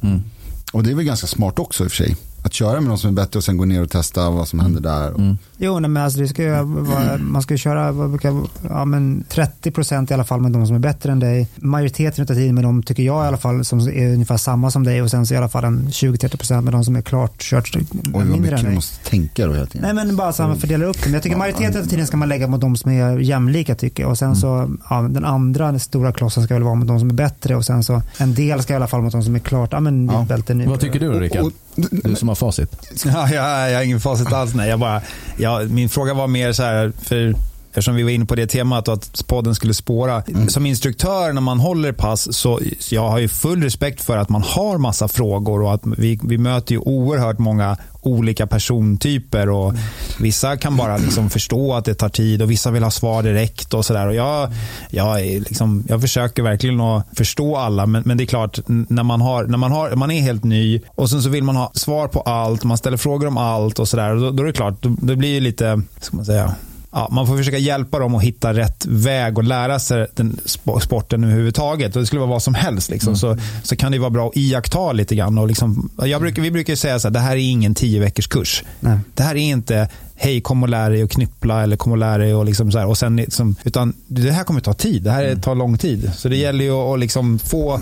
[0.73, 2.17] Och det är väl ganska smart också i och för sig.
[2.45, 4.61] Att köra med någon som är bättre och sen gå ner och testa vad som
[4.61, 5.37] händer där.
[5.57, 8.85] jo, nej, men alltså det ska ju vara, man ska ju köra vad brukar, ja,
[8.85, 11.49] men 30% i alla fall med de som är bättre än dig.
[11.57, 14.85] Majoriteten av tiden med de, tycker jag i alla fall, som är ungefär samma som
[14.85, 17.77] dig och sen så i alla fall en 20-30% med de som är klart kört
[17.77, 18.75] Oj vad mindre mycket än du dig.
[18.75, 19.95] måste tänka då hela tiden.
[19.95, 21.05] Nej men bara så att man fördelar upp det.
[21.05, 24.03] Men jag tycker majoriteten av tiden ska man lägga mot de som är jämlika tycker
[24.03, 24.11] jag.
[24.11, 27.11] Och sen så, ja, den andra den stora klossen ska väl vara mot de som
[27.11, 27.57] är bättre.
[27.57, 29.81] Och sen så, en del ska i alla fall mot de som är klart, ja
[29.81, 30.27] men Ja.
[30.71, 31.53] Vad tycker du Rickard?
[31.77, 32.77] Du som har facit.
[33.05, 34.55] Ja, jag, jag har ingen facit alls.
[34.55, 35.03] Nej, jag bara,
[35.37, 37.35] ja, min fråga var mer så här, för
[37.73, 40.23] eftersom vi var inne på det temat och att podden skulle spåra.
[40.23, 40.49] Mm.
[40.49, 44.42] Som instruktör när man håller pass så jag har ju full respekt för att man
[44.42, 49.75] har massa frågor och att vi, vi möter ju oerhört många olika persontyper och
[50.21, 53.75] vissa kan bara liksom förstå att det tar tid och vissa vill ha svar direkt
[53.75, 54.11] och sådär.
[54.11, 54.53] Jag,
[54.90, 59.21] jag, liksom, jag försöker verkligen att förstå alla men, men det är klart när man,
[59.21, 62.09] har, när man, har, man är helt ny och sen så vill man ha svar
[62.09, 64.15] på allt, man ställer frågor om allt och sådär.
[64.15, 66.55] Då, då är det klart, då, det blir lite, ska man säga,
[66.93, 70.40] ja, man får försöka hjälpa dem att hitta rätt väg och lära sig den
[70.81, 71.97] sporten överhuvudtaget.
[71.97, 72.90] Och det skulle vara vad som helst.
[72.90, 73.09] Liksom.
[73.09, 73.17] Mm.
[73.17, 75.38] Så, så kan det vara bra att iaktta lite grann.
[75.38, 78.65] Och liksom, jag brukar, vi brukar säga att det här är ingen tio veckors kurs.
[78.81, 78.99] Nej.
[79.15, 82.19] Det här är inte hej kom och lär dig att knyppla eller kom och lär
[82.19, 85.02] dig och liksom så här, och sen liksom, utan det här kommer ta tid.
[85.02, 85.40] Det här mm.
[85.40, 86.10] tar lång tid.
[86.17, 87.81] Så det gäller ju att liksom få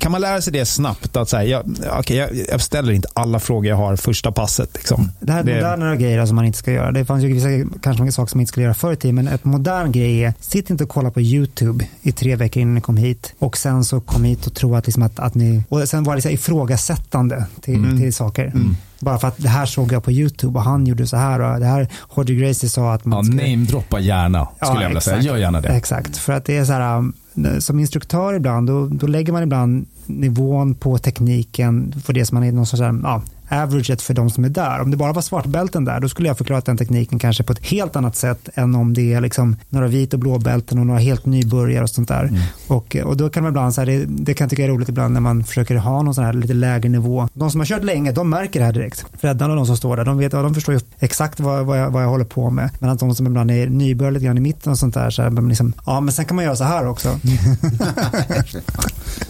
[0.00, 3.40] kan man lära sig det snabbt att säga, jag, okay, jag, jag, ställer inte alla
[3.40, 4.70] frågor jag har första passet.
[4.74, 5.10] Liksom.
[5.20, 6.92] Det här är moderna grejer som man inte ska göra.
[6.92, 9.28] Det fanns ju vissa kanske saker som man inte skulle göra förr i tiden, men
[9.28, 12.80] ett modern grej är, sitt inte och kolla på YouTube i tre veckor innan ni
[12.80, 15.88] kom hit och sen så kom hit och tro att, liksom att, att ni, och
[15.88, 17.98] sen var det så ifrågasättande till, mm.
[18.00, 18.44] till saker.
[18.46, 18.76] Mm.
[19.00, 21.60] Bara för att det här såg jag på YouTube och han gjorde så här och
[21.60, 23.46] det här Hodge Gracie sa att man ja, ska...
[23.46, 25.20] Namedroppa gärna, skulle ja, jag vilja säga.
[25.20, 25.68] Gör gärna det.
[25.68, 27.14] Exakt, för att det är så här, um,
[27.60, 32.44] som instruktör ibland, då, då lägger man ibland nivån på tekniken för det som man
[32.44, 34.80] är någon sorts, ja, averaget för de som är där.
[34.80, 37.66] Om det bara var svartbälten där, då skulle jag förklara den tekniken kanske på ett
[37.66, 41.26] helt annat sätt än om det är liksom några vit och blåbälten och några helt
[41.26, 42.24] nybörjare och sånt där.
[42.24, 42.40] Mm.
[42.66, 44.88] Och, och då kan man ibland, så här, det, det kan jag tycka är roligt
[44.88, 47.28] ibland när man försöker ha någon sån här lite lägre nivå.
[47.32, 49.04] De som har kört länge, de märker det här direkt.
[49.20, 51.90] Freddan och de som står där, de, vet, de förstår ju exakt vad, vad, jag,
[51.90, 52.70] vad jag håller på med.
[52.78, 55.22] Men att de som ibland är nybörjare lite grann i mitten och sånt där, så
[55.22, 57.08] här, men liksom, ja men sen kan man göra så här också.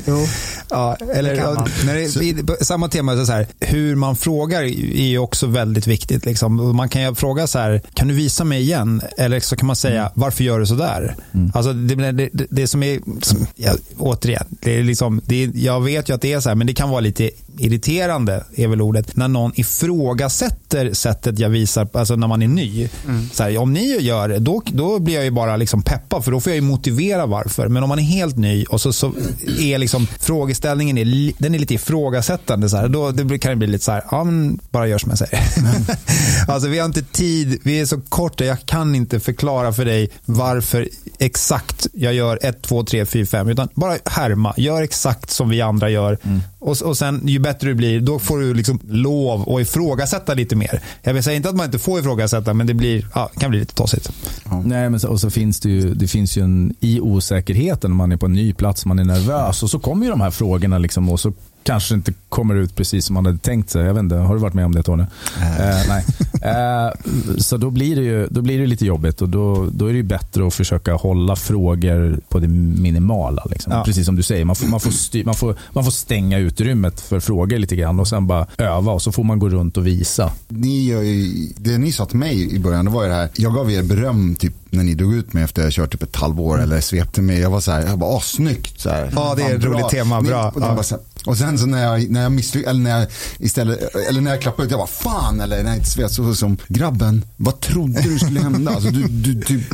[0.05, 0.27] jo.
[0.71, 5.47] Ja, eller ja, när det, samma tema, så här, hur man frågar är ju också
[5.47, 6.27] väldigt viktigt.
[6.27, 6.77] Liksom.
[6.77, 9.03] Man kan ju fråga så här, kan du visa mig igen?
[9.17, 10.13] Eller så kan man säga, mm.
[10.15, 11.17] varför gör du så där?
[11.35, 11.53] Mm.
[11.55, 16.09] Alltså, det, det, det, som är, som, ja, återigen, det är liksom, det, jag vet
[16.09, 19.17] ju att det är så här, men det kan vara lite irriterande, är väl ordet,
[19.17, 22.89] när någon ifrågasätter sättet jag visar, alltså när man är ny.
[23.07, 23.29] Mm.
[23.33, 26.33] Så här, om ni gör det, då, då blir jag ju bara liksom peppad, för
[26.33, 27.69] då får jag ju motivera varför.
[27.69, 29.13] Men om man är helt ny och så, så
[29.61, 33.67] är liksom frågeställningen är, den är lite ifrågasättande, så här, då det kan det bli
[33.67, 35.43] lite så här, ja men bara gör som jag säger.
[35.59, 35.83] Mm.
[36.49, 40.11] alltså vi har inte tid, vi är så korta, jag kan inte förklara för dig
[40.25, 40.89] varför
[41.19, 45.61] exakt jag gör 1, 2, 3, 4, 5, utan bara härma, gör exakt som vi
[45.61, 46.19] andra gör.
[46.23, 46.41] Mm.
[46.59, 50.57] Och, och sen ju bättre du blir, då får du liksom lov att ifrågasätta lite
[50.57, 50.83] mer.
[51.03, 53.61] Jag vill säga inte att man inte får ifrågasätta, men det blir, ja, kan bli
[53.61, 54.13] lite tossigt.
[54.45, 54.63] Ja.
[54.65, 58.13] Nej, men så, och så finns det ju, det finns ju en, i osäkerheten, man
[58.13, 60.79] är på en ny plats, man är nervös och så kommer ju de här frågorna
[60.79, 61.33] liksom, och så
[61.69, 63.85] kanske inte kommer ut precis som man hade tänkt sig.
[63.85, 65.03] Jag vet inte, har du varit med om det Tony?
[65.03, 66.05] Eh, nej.
[66.43, 66.93] Eh,
[67.39, 70.03] så då blir, det ju, då blir det lite jobbigt och då, då är det
[70.03, 73.47] bättre att försöka hålla frågor på det minimala.
[73.51, 73.73] Liksom.
[73.73, 73.85] Ja.
[73.85, 77.01] Precis som du säger, man får, man, får styr, man, får, man får stänga utrymmet
[77.01, 79.87] för frågor lite grann och sen bara öva och så får man gå runt och
[79.87, 80.33] visa.
[80.49, 83.71] Ni det ni sa till mig i början, det var ju det här, jag gav
[83.71, 86.55] er beröm typ när ni drog ut mig efter att jag kört typ ett halvår
[86.55, 86.65] mm.
[86.65, 87.41] eller svepte mig.
[87.41, 88.81] Jag var så här, jag bara, snyggt.
[88.81, 89.13] Så här.
[89.15, 90.53] Ja, det är ett roligt tema, bra.
[90.57, 90.99] Ni, och, ja.
[91.29, 93.09] Och sen så när jag, när jag misslyckades, eller när jag
[93.39, 96.35] istället, eller när jag klappade ut, jag bara fan, eller när jag inte svep, så
[96.35, 98.71] som, grabben, vad trodde du skulle hända?
[98.71, 99.65] Alltså, du, du, du,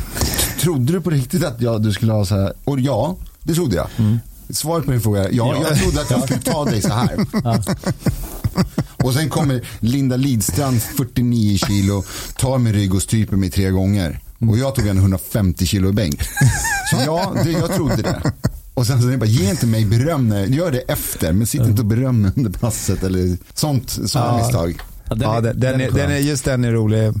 [0.59, 3.75] trodde du på riktigt att jag, du skulle ha så här, och ja, det trodde
[3.75, 3.87] jag.
[3.97, 4.19] Mm.
[4.49, 7.25] Svaret på din fråga, ja, jag trodde att jag skulle ta dig så här.
[7.43, 7.63] Ja.
[9.03, 12.03] Och sen kommer Linda Lidstrand, 49 kilo,
[12.37, 14.19] tar mig rygg och stryper mig tre gånger.
[14.49, 16.21] Och jag tog en 150 kilo i bänk.
[16.89, 18.33] Så ja, det, jag trodde det.
[18.75, 21.81] Och sen så jag bara, ge inte mig beröm, gör det efter, men sitt inte
[21.81, 24.37] och beröm under passet eller sånt, sådana ja.
[24.37, 24.79] misstag.
[25.09, 27.13] Ja, den, ja, den, den, är, den är, just den är rolig.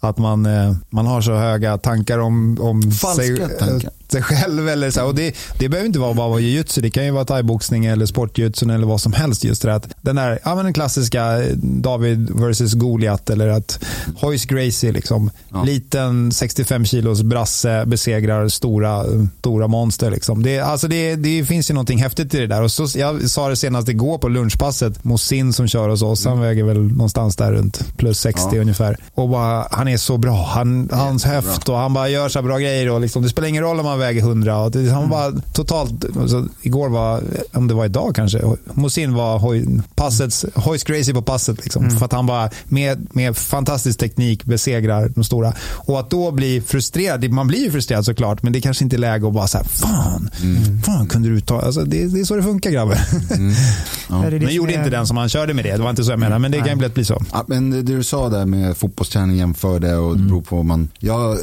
[0.00, 4.68] Att man, eh, man har så höga tankar om, om sig, tankar sig själv.
[4.68, 5.04] Eller så.
[5.04, 6.80] Och det, det behöver inte vara bara jujutsu.
[6.80, 9.44] Det kan ju vara thaiboxning eller sportjutsu eller vad som helst.
[9.44, 13.84] Just det att den där ja, men den klassiska David versus Goliat eller att
[14.16, 15.62] Hoist Gracie, liksom, ja.
[15.62, 19.04] liten 65 kilos brasse besegrar stora,
[19.38, 20.10] stora monster.
[20.10, 20.42] Liksom.
[20.42, 22.62] Det, alltså det, det finns ju någonting häftigt i det där.
[22.62, 25.04] Och så, jag sa det senast igår på lunchpasset.
[25.04, 26.38] Mosin som kör hos oss, mm.
[26.38, 28.60] han väger väl någonstans där runt plus 60 ja.
[28.60, 28.96] ungefär.
[29.14, 30.46] Och bara, han är så bra.
[30.46, 32.90] Han, hans höft och han bara gör så bra grejer.
[32.90, 34.58] Och liksom, det spelar ingen roll om man väger 100.
[34.58, 37.22] Och det, han var totalt, alltså, igår var,
[37.52, 41.62] om det var idag kanske, Mosin var hoj, passets, hoist crazy på passet.
[41.62, 41.98] Liksom, mm.
[41.98, 45.54] För att han bara med, med fantastisk teknik besegrar de stora.
[45.62, 48.98] Och att då bli frustrerad, man blir ju frustrerad såklart, men det kanske inte är
[48.98, 50.82] läge att bara så här, fan, mm.
[50.82, 52.98] fan kunde du ta, alltså, det, det är så det funkar grabbar.
[53.30, 53.54] Mm.
[54.08, 54.20] Ja.
[54.30, 56.38] men gjorde inte den som han körde med det, det var inte så jag menade,
[56.38, 57.22] men det kan ju lätt bli så.
[57.32, 59.38] Ja, men det du sa där med fotbollsträning
[59.80, 60.28] jämförde och det mm.
[60.28, 61.38] beror på vad man, jag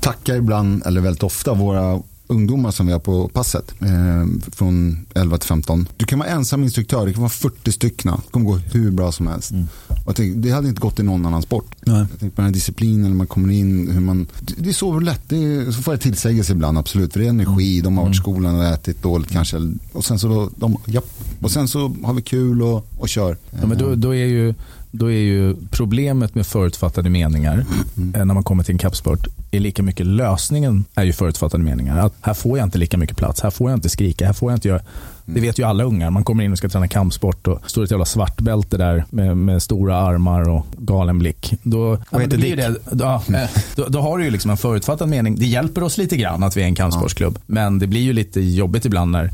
[0.00, 3.74] tackar ibland, eller väldigt ofta, våra ungdomar som vi har på passet.
[3.80, 5.88] Eh, från 11 till 15.
[5.96, 8.12] Du kan vara ensam instruktör, det kan vara 40 stycken.
[8.12, 9.50] Det kommer gå hur bra som helst.
[9.50, 9.66] Mm.
[10.04, 11.66] Tänkte, det hade inte gått i någon annan sport.
[11.86, 11.98] Nej.
[11.98, 14.26] Jag tänkte på den här disciplinen, när man kommer in, hur man...
[14.58, 17.12] Det är så lätt, det är, så får jag tillsägelse ibland absolut.
[17.12, 18.22] För det är energi, de har varit i mm.
[18.22, 19.56] skolan och ätit dåligt kanske.
[19.92, 21.00] Och sen så, då, de, ja.
[21.40, 23.36] och sen så har vi kul och, och kör.
[23.50, 24.54] Ja, men då, då är ju
[24.98, 27.64] då är ju problemet med förutfattade meningar
[27.96, 28.14] mm.
[28.14, 31.98] Eh, när man kommer till en kappsport är lika mycket lösningen är ju förutfattade meningar.
[31.98, 34.50] Att här får jag inte lika mycket plats, här får jag inte skrika, här får
[34.50, 34.80] jag inte göra
[35.26, 36.10] det vet ju alla ungar.
[36.10, 39.62] Man kommer in och ska träna kampsport och står ett jävla svartbälte där med, med
[39.62, 41.54] stora armar och galen blick.
[41.62, 45.36] Då, ja, det, det, då, eh, då, då, har du ju liksom en förutfattad mening.
[45.36, 47.38] Det hjälper oss lite grann att vi är en kampsportsklubb.
[47.46, 49.30] Men det blir ju lite jobbigt ibland när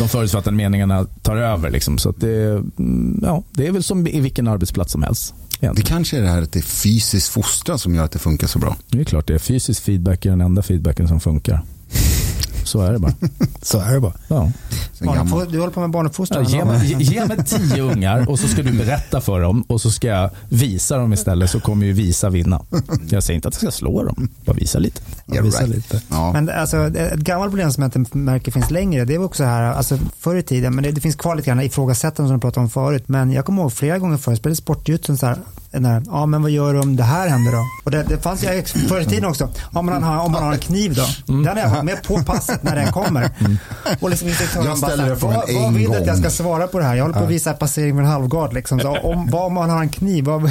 [0.00, 1.70] de förutfattade meningarna tar över.
[1.70, 1.98] Liksom.
[1.98, 5.34] Så det, mm, ja, det är väl som i vilken arbetsplats som helst.
[5.60, 5.74] Egentligen.
[5.74, 8.46] Det kanske är det här att det är fysisk fostran som gör att det funkar
[8.46, 8.76] så bra.
[8.88, 9.38] Det är klart det är.
[9.38, 11.62] Fysisk feedback är den enda feedbacken som funkar.
[12.70, 13.12] Så är det bara.
[13.62, 14.12] så är det bara.
[14.28, 14.50] Ja.
[15.50, 16.46] du håller på med barnuppfostran?
[16.48, 19.80] Ja, ge, mig, ge mig tio ungar och så ska du berätta för dem och
[19.80, 22.62] så ska jag visa dem istället så kommer ju Visa vinna.
[23.08, 25.02] Jag säger inte att jag ska slå dem, bara visa lite.
[25.32, 25.74] Yeah, visa right.
[25.74, 26.02] lite.
[26.10, 26.32] Ja.
[26.32, 29.62] Men alltså, ett gammalt problem som jag inte märker finns längre, det var också här,
[29.62, 32.64] alltså förr i tiden, men det, det finns kvar lite grann ifrågasättande som du pratade
[32.64, 35.38] om förut, men jag kommer ihåg flera gånger förr, jag spelade sportjutsun så här,
[35.70, 37.66] där, ja men vad gör du om det här händer då?
[37.84, 40.52] Och det, det fanns ju förr i tiden också, om man har, om man har
[40.52, 41.32] en kniv då.
[41.32, 41.44] Mm.
[41.44, 43.30] Den har jag med på passet när den kommer.
[43.38, 43.58] Mm.
[44.00, 44.28] Och liksom
[44.64, 46.94] jag ställer det frågan vad, vad vill du att jag ska svara på det här?
[46.94, 48.52] Jag håller på att visa passering med en halvgard.
[48.52, 48.80] Liksom.
[48.80, 50.42] Så om, vad man har en kniv, vad,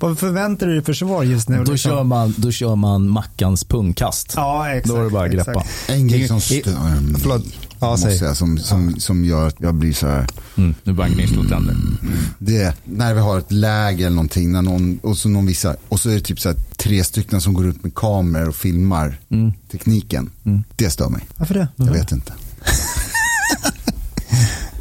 [0.00, 1.56] vad förväntar du dig för svar just nu?
[1.56, 1.90] Då, liksom?
[1.90, 4.32] kör man, då kör man Mackans pungkast.
[4.36, 4.88] Ja, exakt.
[4.88, 5.64] Då är det bara att greppa.
[5.88, 7.42] En grej som stör mig.
[7.82, 8.34] Ja, säg.
[8.36, 10.26] som, som, som gör att jag blir så här.
[10.56, 11.76] Mm, nu bara gnisslar tänder.
[12.38, 16.00] Det när vi har ett läger eller någonting när någon, och så någon visar och
[16.00, 19.20] så är det typ så här, tre stycken som går ut med kameror och filmar
[19.28, 19.52] mm.
[19.70, 20.30] tekniken.
[20.44, 20.64] Mm.
[20.76, 21.28] Det stör mig.
[21.36, 21.68] Varför det?
[21.76, 22.32] Jag vet inte.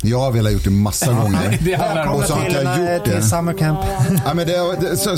[0.04, 1.60] Jag har velat gjort det massa gånger.
[1.62, 1.76] Det
[2.10, 3.12] och så har inte jag gjort det.
[3.12, 3.80] Till summer camp.
[4.26, 5.12] Ja, men det, det så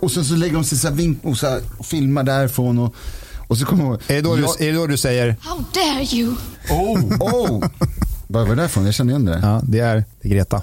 [0.00, 2.78] och så, så lägger de sig så här vink och, så här, och filmar därifrån.
[2.78, 2.94] Och,
[3.46, 5.64] och så kommer jag, är, det då jag, du, är det då du säger How
[5.74, 6.34] dare you?
[6.70, 7.64] Oh, oh.
[8.26, 8.84] Vad var det därifrån?
[8.84, 9.40] Jag känner igen det.
[9.42, 10.62] Ja, det är, det är Greta.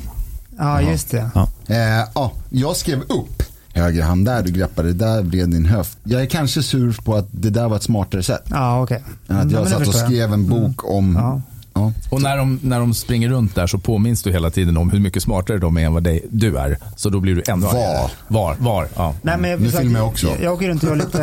[0.57, 1.29] Ja, just det.
[1.35, 1.47] Ja.
[1.67, 5.97] Eh, ja, jag skrev upp höger hand där, du greppade där, vred din höft.
[6.03, 8.43] Jag är kanske sur på att det där var ett smartare sätt.
[8.49, 9.03] Ja, okej.
[9.25, 9.37] Okay.
[9.37, 10.95] Att jag satt och skrev en bok mm.
[10.97, 11.41] om ja.
[11.73, 11.91] Ja.
[12.09, 14.99] Och när de, när de springer runt där så påminns du hela tiden om hur
[14.99, 16.77] mycket smartare de är än vad dig, du är.
[16.95, 18.11] Så då blir du ännu Var.
[18.27, 18.87] Var, var.
[18.95, 19.13] Ja.
[19.21, 20.27] Nej, men nu filmar jag också.
[20.27, 21.19] Jag, jag åker runt och lite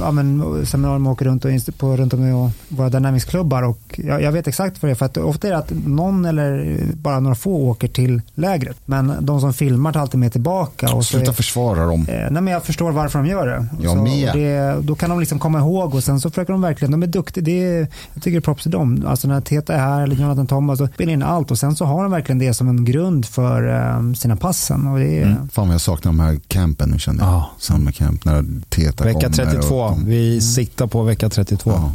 [0.00, 4.32] ja, men, seminarium åker runt, och på, runt om i våra Dynamics-klubbar och jag, jag,
[4.32, 4.94] vet exakt vad det är.
[4.94, 8.76] För att ofta är det att någon eller bara några få åker till lägret.
[8.84, 10.94] Men de som filmar tar alltid med tillbaka.
[10.94, 12.06] Och Sluta är, försvara dem.
[12.08, 13.66] Eh, nej, men jag förstår varför de gör det.
[13.82, 14.34] Jag så, med.
[14.34, 17.06] Det, då kan de liksom komma ihåg och sen så försöker de verkligen, de är
[17.06, 17.44] duktiga.
[17.44, 19.04] Det är, jag tycker det är props till dem.
[19.06, 21.84] Alltså när Teta är här eller Jonathan Thomas och spelar in allt och sen så
[21.84, 23.62] har de verkligen det som en grund för
[23.96, 24.86] um, sina passen.
[24.86, 25.22] Och det är...
[25.22, 25.48] mm.
[25.48, 27.34] Fan vad jag saknar de här campen nu känner jag.
[27.34, 27.50] Ah.
[27.58, 30.04] Summer camp när Teta Vecka 32, de...
[30.04, 31.70] vi siktar på vecka 32.
[31.70, 31.90] Ah.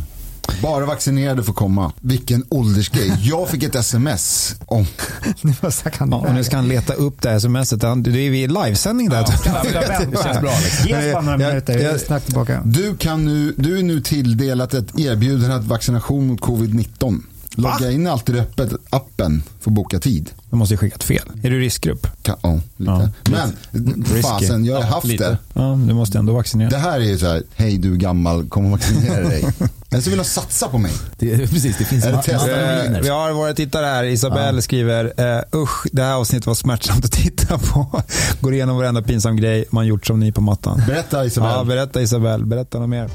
[0.62, 1.94] Bara vaccinerade får komma.
[2.02, 3.14] Vilken åldersgrej.
[3.22, 4.86] Jag fick ett sms om...
[6.00, 7.80] ja, och nu ska han leta upp det här smset.
[7.80, 9.26] Det är vi livesändning där.
[9.46, 9.64] Ja,
[10.12, 10.52] det känns bra.
[10.64, 10.88] Liksom.
[10.88, 12.62] Ge oss några minuter, snabbt tillbaka.
[12.66, 17.22] Du, kan nu, du är nu tilldelat ett erbjudande att vaccination mot covid-19.
[17.58, 20.32] Logga in alltid öppet appen för att boka tid.
[20.50, 21.32] Du måste ju skickat fel.
[21.44, 22.08] Är du riskgrupp?
[22.22, 23.12] Ka ja, lite.
[23.24, 23.52] Ja.
[23.74, 25.30] Men fasen, jag har ja, haft lite.
[25.30, 25.38] det.
[25.54, 26.70] Ja, du måste ändå vaccinera.
[26.70, 29.46] Det här är ju så här, hej du gammal, kom och vaccinera dig.
[29.92, 30.92] Eller så vill de satsa på mig.
[31.18, 34.04] Det, precis, det finns ma eh, Vi har våra tittare här.
[34.04, 34.62] Isabelle ja.
[34.62, 38.02] skriver, eh, usch, det här avsnittet var smärtsamt att titta på.
[38.42, 40.82] Går igenom varenda pinsam grej man gjort som ni på mattan.
[40.88, 41.54] Berätta Isabelle.
[41.54, 42.46] Ja, berätta Isabelle.
[42.46, 43.10] Berätta något mer.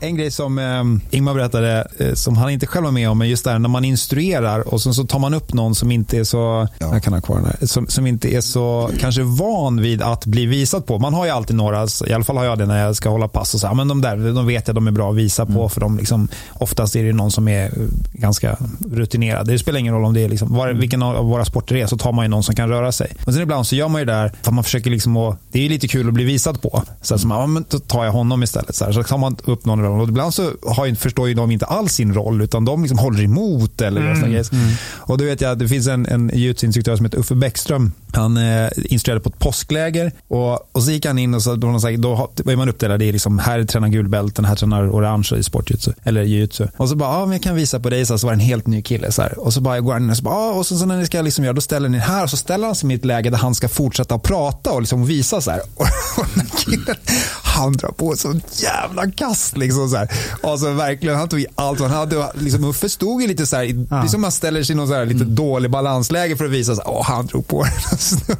[0.00, 3.28] En grej som eh, Ingmar berättade, eh, som han inte själv var med om, men
[3.28, 6.24] just där när man instruerar och sen så tar man upp någon som inte är
[6.24, 6.92] så, ja.
[6.92, 10.46] jag kan ha kvar den som, som inte är så kanske van vid att bli
[10.46, 10.98] visat på.
[10.98, 13.28] Man har ju alltid några, i alla fall har jag det när jag ska hålla
[13.28, 15.46] pass och så här, men de där, de vet jag de är bra att visa
[15.46, 15.68] på, mm.
[15.68, 17.72] för de liksom, oftast är det någon som är
[18.12, 18.56] ganska
[18.92, 19.46] rutinerad.
[19.46, 21.86] Det spelar ingen roll om det är liksom, var, vilken av våra sporter det är,
[21.86, 23.12] så tar man ju någon som kan röra sig.
[23.24, 25.64] Men sen ibland så gör man ju det där, för man försöker liksom, och, det
[25.64, 26.82] är lite kul att bli visad på.
[27.02, 28.74] Så, här, så man, ja, men då tar jag honom istället.
[28.74, 30.02] Så, här, så tar man upp någon honom.
[30.02, 33.22] Och ibland så har, förstår ju de inte alls sin roll utan de liksom håller
[33.22, 33.80] emot.
[33.80, 34.28] Eller mm.
[34.28, 34.44] Mm.
[34.82, 37.92] Och då vet jag att det finns en, en jiu-jitsu-instruktör som heter Uffe Bäckström.
[38.12, 41.78] Han eh, instruerade på ett påskläger och, och så gick han in och så, då,
[41.98, 46.22] då var man uppdelad i liksom, här tränar gulbälten, här tränar orange i sportjutsu eller
[46.24, 46.68] jiu-jitsu.
[46.76, 48.40] Och så bara, ja men jag kan visa på dig så, så var det en
[48.40, 49.38] helt ny kille så här.
[49.38, 51.06] Och så bara går han in och så bara, ja, och så, så när ni
[51.06, 53.30] ska liksom göra, då ställer ni här och så ställer han sig i ett läge
[53.30, 55.60] där han ska fortsätta att prata och liksom visa så här.
[55.76, 55.86] Och,
[56.18, 56.96] och killen,
[57.42, 60.08] han drar på sånt jävla kast liksom så här.
[60.42, 62.32] Och så verkligen, han tog i allt han hade.
[62.34, 63.96] Liksom, Uffe stod ju lite så här, ja.
[63.96, 65.34] det är som man ställer sig i någon så här, lite mm.
[65.34, 68.36] dålig balansläge för att visa här, åh, han drog på den.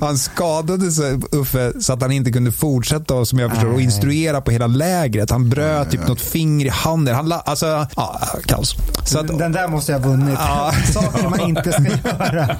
[0.00, 4.40] Han skadade sig, Uffe så att han inte kunde fortsätta som jag förstår, och instruera
[4.40, 5.30] på hela lägret.
[5.30, 7.14] Han bröt typ något finger i handen.
[7.14, 8.76] Han, alltså, ja, kaos.
[9.04, 10.38] Så att, den där måste jag ha vunnit.
[10.38, 10.72] Ja.
[10.92, 12.56] Saker man inte ska göra.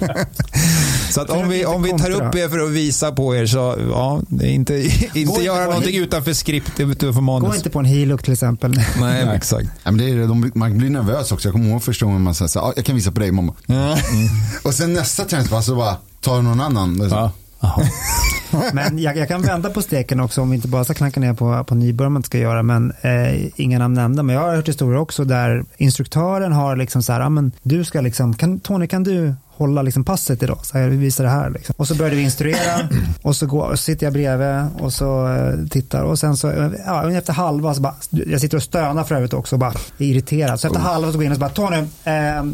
[1.10, 3.76] Så att om vi, om vi tar upp er för att visa på er så,
[3.90, 7.48] ja, inte, inte göra någonting utanför skript, utanför manus.
[7.48, 8.80] Gå inte på en helook till exempel.
[9.00, 9.68] Nej, exakt.
[9.84, 11.48] Ja, men det är, de, man blir nervös också.
[11.48, 13.54] Jag kommer ihåg första gången man sa, jag kan visa på dig mamma.
[13.68, 13.98] Mm.
[14.64, 17.08] Och sen nästa träningspass så bara, tar någon annan.
[17.10, 17.32] Ja.
[18.72, 21.34] men jag, jag, kan vända på steken också om vi inte bara ska klanka ner
[21.34, 22.62] på, på nybörjare man ska göra.
[22.62, 24.22] Men eh, inga namn nämnda.
[24.22, 27.84] Men jag har hört historier också där instruktören har liksom så här, ah, men du
[27.84, 30.58] ska liksom, kan, Tony kan du hålla liksom passet idag.
[30.62, 31.50] Så här, vi visar det här.
[31.50, 31.74] Liksom.
[31.78, 32.88] Och så började vi instruera
[33.22, 36.72] och så, går, och så sitter jag bredvid och så uh, tittar och sen så,
[36.86, 40.04] ja, efter halva så bara, jag sitter och stönar för övrigt också och bara är
[40.04, 40.60] irriterad.
[40.60, 40.84] Så efter oh.
[40.84, 42.44] halva så går jag in och så bara, Tony, eh,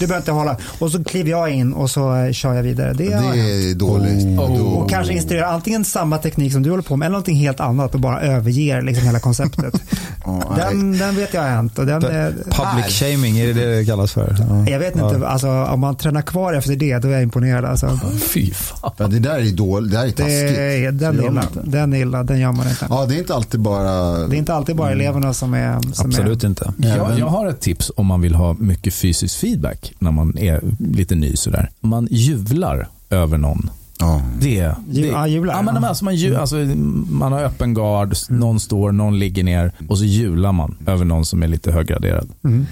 [0.00, 0.56] du behöver inte hålla.
[0.78, 2.92] Och så kliver jag in och så uh, kör jag vidare.
[2.92, 4.38] Det, det är dåligt.
[4.38, 4.60] Oh.
[4.60, 7.60] Och, och kanske instruera antingen samma teknik som du håller på med eller någonting helt
[7.60, 9.74] annat och bara överger liksom hela konceptet.
[10.24, 11.78] oh, den, den vet jag har hänt.
[11.78, 14.36] Och den, är, public shaming, är det det det kallas för?
[14.70, 17.64] Jag vet inte, alltså, om man tränar kvar efter det, då är jag imponerad.
[17.64, 18.00] Alltså.
[18.34, 18.92] Fy fan.
[18.96, 20.56] Ja, det där är dåligt, det där är taskigt.
[20.56, 22.86] Det, den, är illa, den är illa, den gör man inte.
[22.90, 24.18] Ja, det är inte alltid bara...
[24.28, 25.00] Det är inte alltid bara mm.
[25.00, 25.80] eleverna som är...
[25.92, 26.48] Som Absolut är...
[26.48, 26.72] inte.
[26.76, 30.60] Jag, jag har ett tips om man vill ha mycket fysisk feedback när man är
[30.78, 31.70] lite ny sådär.
[31.80, 34.22] Man juvlar över någon Ja.
[34.40, 38.40] Det, det, ja, jular, ja, men alltså man, ju, alltså, man har öppen gard, mm.
[38.40, 42.28] någon står, någon ligger ner och så jular man över någon som är lite höggraderad.
[42.44, 42.66] Mm.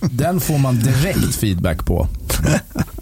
[0.00, 2.08] Den får man direkt feedback på.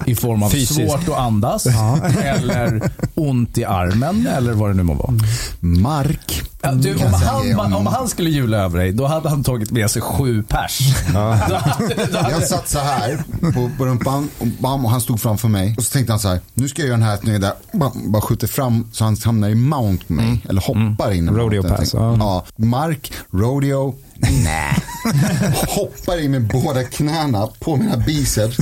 [0.07, 0.74] I form av Fysiskt.
[0.74, 1.99] svårt att andas, ja.
[2.22, 5.12] eller ont i armen, eller vad det nu må vara.
[5.61, 6.43] Mark.
[6.62, 7.12] Ja, du, om,
[7.59, 10.79] han, om han skulle jula över dig, då hade han tagit med sig sju pers.
[11.14, 11.39] Ja.
[12.31, 13.24] Jag satt så här
[13.55, 15.74] på, på rumpan och, bam, och han stod framför mig.
[15.76, 17.53] Och så tänkte han så här, nu ska jag göra den här öppningen där,
[18.09, 20.27] bara skjuter fram så han hamnar i mount med mig.
[20.27, 20.41] Mm.
[20.49, 21.19] Eller hoppar mm.
[21.19, 21.95] in i Rodeo pass.
[21.95, 22.45] Ja.
[22.57, 24.77] Mark, rodeo, Nej.
[25.69, 28.57] Hoppar in med båda knäna på mina biceps.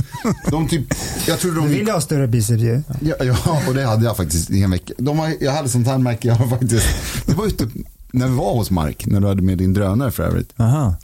[0.51, 0.93] De typ,
[1.27, 1.67] jag trodde de...
[1.67, 2.81] Du vill ha större biceps ju.
[3.01, 4.93] Ja, ja, och det hade jag faktiskt i en vecka.
[4.97, 6.87] De har, jag hade sånt här märke, jag har faktiskt.
[7.25, 7.67] Det var ute
[8.11, 10.53] när vi var hos Mark, när du hade med din drönare för övrigt.
[10.57, 10.95] Aha.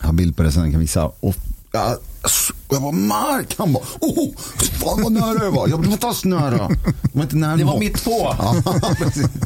[0.00, 1.04] Jag har bild på det sen jag kan visa.
[1.20, 1.34] Och,
[1.72, 1.96] ja,
[2.70, 3.54] jag var Mark.
[3.58, 4.36] Han bara, oh,
[4.72, 5.68] fan vad nära det var.
[5.68, 6.68] Jag blev fantastiskt nära.
[7.02, 8.34] Det var inte nära Det var mitt två.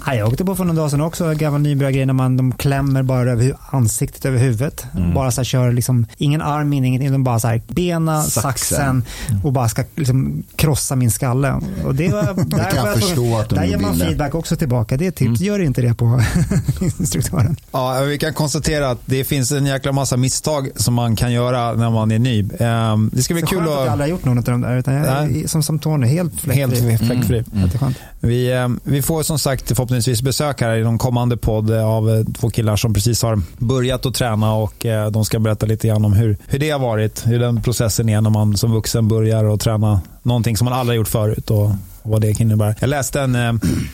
[0.07, 3.03] Ja, jag åkte på för några dagar sedan också, gammal nybörjargrej när man de klämmer
[3.03, 4.87] bara över ansiktet över huvudet.
[4.97, 5.15] Mm.
[5.15, 7.13] Bara så här, kör liksom, ingen arm in, ingenting.
[7.13, 9.05] De bara så här, bena, saxen, saxen
[9.45, 11.61] och bara ska liksom krossa min skalle.
[11.85, 12.23] Och det var,
[12.57, 14.97] där, kan jag förstå att de där ger man feedback också tillbaka.
[14.97, 15.41] Det är tips.
[15.41, 15.47] Mm.
[15.47, 16.23] Gör inte det på
[16.99, 17.57] instruktören.
[17.73, 21.73] Ja, vi kan konstatera att det finns en jäkla massa misstag som man kan göra
[21.73, 22.49] när man är ny.
[22.71, 23.69] Um, det ska bli så kul att...
[23.69, 24.77] att jag aldrig har gjort någon av de där.
[24.77, 26.91] Utan jag är som, som Tony, helt fläckfri.
[26.91, 27.45] Helt fläckfri.
[27.53, 27.71] Mm.
[27.81, 27.95] Mm.
[28.21, 32.25] Vi, um, vi får som sagt förhoppningsvis besök här i någon kommande podd av uh,
[32.25, 36.05] två killar som precis har börjat att träna och uh, de ska berätta lite grann
[36.05, 37.27] om hur, hur det har varit.
[37.27, 40.99] Hur den processen är när man som vuxen börjar att träna någonting som man aldrig
[40.99, 41.51] har gjort förut.
[41.51, 41.71] Och,
[42.03, 42.75] vad det innebär.
[42.81, 43.53] Jag läste en, eh,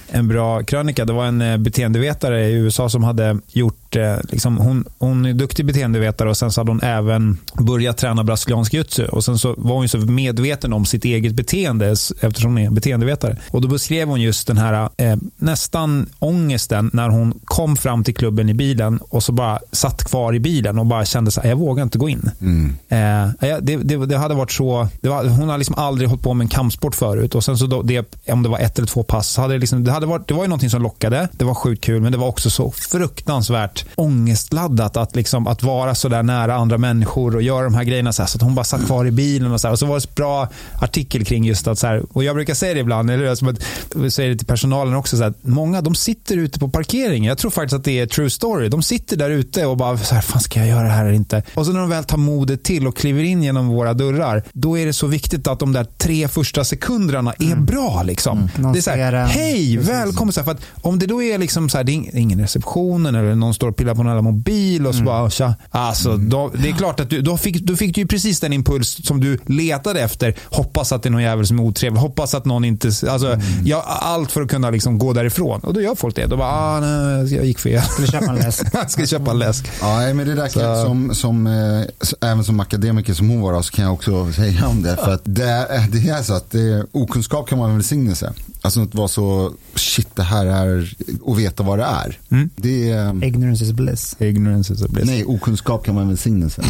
[0.08, 1.04] en bra krönika.
[1.04, 3.85] Det var en eh, beteendevetare i USA som hade gjort,
[4.30, 8.74] liksom, hon, hon är duktig beteendevetare och sen så hade hon även börjat träna brasiliansk
[8.74, 9.04] jutsu.
[9.04, 11.90] Och sen så var hon så medveten om sitt eget beteende
[12.20, 13.36] eftersom hon är beteendevetare.
[13.50, 18.14] Och då beskrev hon just den här eh, nästan ångesten när hon kom fram till
[18.14, 21.48] klubben i bilen och så bara satt kvar i bilen och bara kände så här,
[21.48, 22.30] jag vågar inte gå in.
[22.40, 22.74] Mm.
[22.88, 26.44] Eh, det, det, det, hade varit så, var, hon har liksom aldrig hållit på med
[26.44, 29.36] en kampsport förut och sen så då, det, om det var ett eller två pass,
[29.36, 31.28] hade det, liksom, det, hade varit, det var ju någonting som lockade.
[31.32, 35.94] Det var sjukt kul, men det var också så fruktansvärt ångestladdat att, liksom, att vara
[35.94, 38.12] så där nära andra människor och göra de här grejerna.
[38.12, 39.86] Så, här, så att hon bara satt kvar i bilen och så, här, och så
[39.86, 40.48] var det en bra
[40.82, 43.56] artikel kring just att, så här, och jag brukar säga det ibland, eller som att,
[43.94, 47.28] jag säger det till personalen också, så här, många de sitter ute på parkeringen.
[47.28, 48.68] Jag tror faktiskt att det är true story.
[48.68, 51.14] De sitter där ute och bara, så här, fan ska jag göra det här eller
[51.14, 51.42] inte?
[51.54, 54.78] Och så när de väl tar modet till och kliver in genom våra dörrar, då
[54.78, 57.64] är det så viktigt att de där tre första sekunderna är mm.
[57.64, 58.48] bra Liksom.
[58.58, 58.72] Mm.
[58.72, 60.32] Det är så här, hej, välkommen.
[60.32, 63.34] Så för att om det då är liksom så här, det är ingen reception eller
[63.34, 65.06] någon står står och pillar på en jävla mobil och så mm.
[65.06, 65.54] bara, tja.
[65.70, 66.28] Alltså, mm.
[66.28, 69.06] då, det är klart att du, då fick, då fick du ju precis den impuls
[69.06, 70.34] som du letade efter.
[70.44, 72.00] Hoppas att det är någon jävel som är otrevlig.
[72.00, 73.40] Hoppas att någon inte, alltså, mm.
[73.64, 75.60] ja, allt för att kunna liksom gå därifrån.
[75.60, 76.26] Och då gör folk det.
[76.26, 77.82] Då bara, ah, nej, jag gick fel.
[77.82, 78.66] Skulle köpa en läsk.
[78.88, 79.70] ska köpa en läsk.
[79.80, 83.72] Ja, men det där kan, som, som, eh, även som akademiker som hon var så
[83.72, 84.96] kan jag också säga om det.
[84.96, 88.32] För att det, det är så att det, okunskap kan vara en välsignelse.
[88.66, 92.18] Alltså att vara så, shit det här är, och veta vad det är.
[92.30, 92.50] Mm.
[92.56, 94.16] Det är Ignorance is bliss.
[94.18, 95.06] Ignorance is bliss.
[95.06, 96.62] Nej, okunskap kan vara en välsignelse.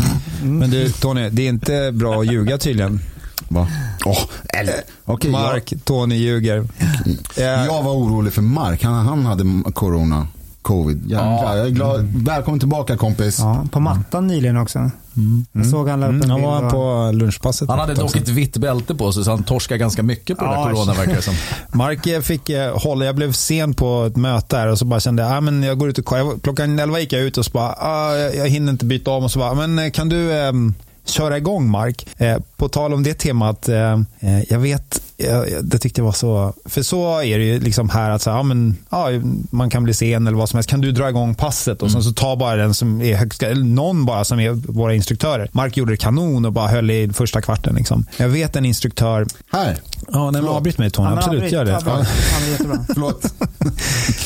[0.42, 0.58] Mm.
[0.58, 3.00] Men du Tony, det är inte bra att ljuga tydligen.
[3.48, 3.68] Va?
[4.04, 4.18] Oh,
[4.48, 4.74] eller,
[5.04, 5.84] okay, Mark, jag...
[5.84, 6.60] Tony ljuger.
[6.60, 7.64] Okay.
[7.64, 10.26] Jag var orolig för Mark, han, han hade corona
[10.66, 11.10] covid.
[11.10, 11.56] Jävlar, ja.
[11.56, 12.06] jag är glad.
[12.14, 13.38] Välkommen tillbaka kompis.
[13.38, 14.78] Ja, på mattan nyligen också.
[14.78, 15.46] Mm.
[15.52, 16.30] Jag såg han mm.
[16.30, 17.68] Han var på lunchpasset.
[17.68, 20.50] Han hade dock ett vitt bälte på sig så han torskade ganska mycket på ja,
[20.50, 21.34] det där corona verkar som.
[21.78, 25.22] Mark fick eh, hålla, jag blev sen på ett möte här och så bara kände
[25.22, 26.38] jag, ah, men jag går ut och kollar.
[26.42, 29.30] Klockan 11 gick jag ut och så bara, ah, jag hinner inte byta om och
[29.30, 30.52] så bara, men eh, kan du eh,
[31.08, 32.08] köra igång Mark?
[32.16, 35.02] Eh, på tal om det temat, eh, eh jag vet
[35.62, 38.42] det tyckte jag var så, för så är det ju liksom här att så, ja,
[38.42, 39.08] men, ja,
[39.50, 40.70] man kan bli sen eller vad som helst.
[40.70, 42.02] Kan du dra igång passet och mm.
[42.02, 45.50] så ta bara den som är högst, eller någon bara som är våra instruktörer.
[45.52, 47.74] Mark gjorde det kanon och bara höll i första kvarten.
[47.74, 48.06] Liksom.
[48.16, 49.26] Jag vet en instruktör.
[49.52, 49.76] Här.
[50.12, 51.08] Ja, nej, avbryt mig Tony.
[51.08, 51.52] Absolut, avbryt.
[51.52, 51.70] gör det.
[51.70, 51.80] Ja,
[52.94, 53.34] Förlåt.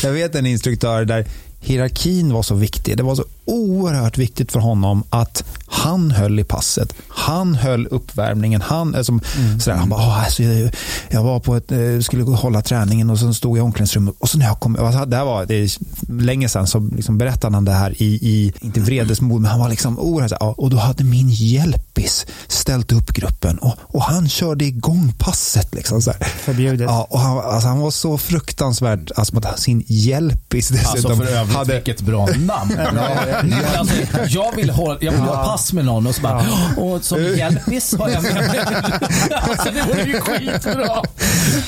[0.03, 1.27] jag vet en instruktör där
[1.61, 2.97] hierarkin var så viktig.
[2.97, 6.95] Det var så oerhört viktigt för honom att han höll i passet.
[7.09, 8.61] Han höll uppvärmningen.
[8.61, 9.61] Han, alltså, mm.
[9.61, 10.75] sådär, han bara, alltså, jag,
[11.09, 14.15] jag, var på ett, eh, skulle hålla träningen och så stod jag i omklädningsrummet.
[14.19, 15.71] Och så när jag kom, alltså, det, var, det är
[16.23, 19.69] länge sedan så liksom berättade han det här i, i inte vredesmod, men han var
[19.69, 21.29] liksom oerhört, och då hade min
[21.91, 25.75] hjälpis ställt upp gruppen och, och han körde igång passet.
[25.75, 26.13] Liksom, så
[26.45, 26.91] Förbjudet.
[26.91, 31.11] Ja, och han, alltså, han var så fruktansvärd, alltså, sin hjälpis dessutom.
[31.11, 31.75] Alltså för övrigt, hade...
[31.75, 32.79] vilket bra namn.
[33.77, 33.95] alltså,
[34.29, 37.95] jag vill, hålla, jag vill ha pass med någon och så bara, och som hjälpis
[37.99, 38.61] har jag med mig.
[39.35, 41.03] alltså, det vore ju skitbra.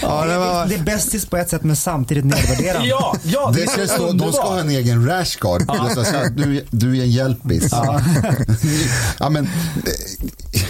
[0.03, 0.67] Ja, det, var...
[0.67, 2.89] det är bästis på ett sätt men samtidigt nedvärderande.
[2.89, 5.63] ja, ja, det, det ska stå, de ska ha en egen rashguard.
[5.69, 5.89] Ja.
[6.37, 7.69] Du, du är en hjälpis.
[7.71, 8.01] Ja.
[9.19, 9.49] ja, men,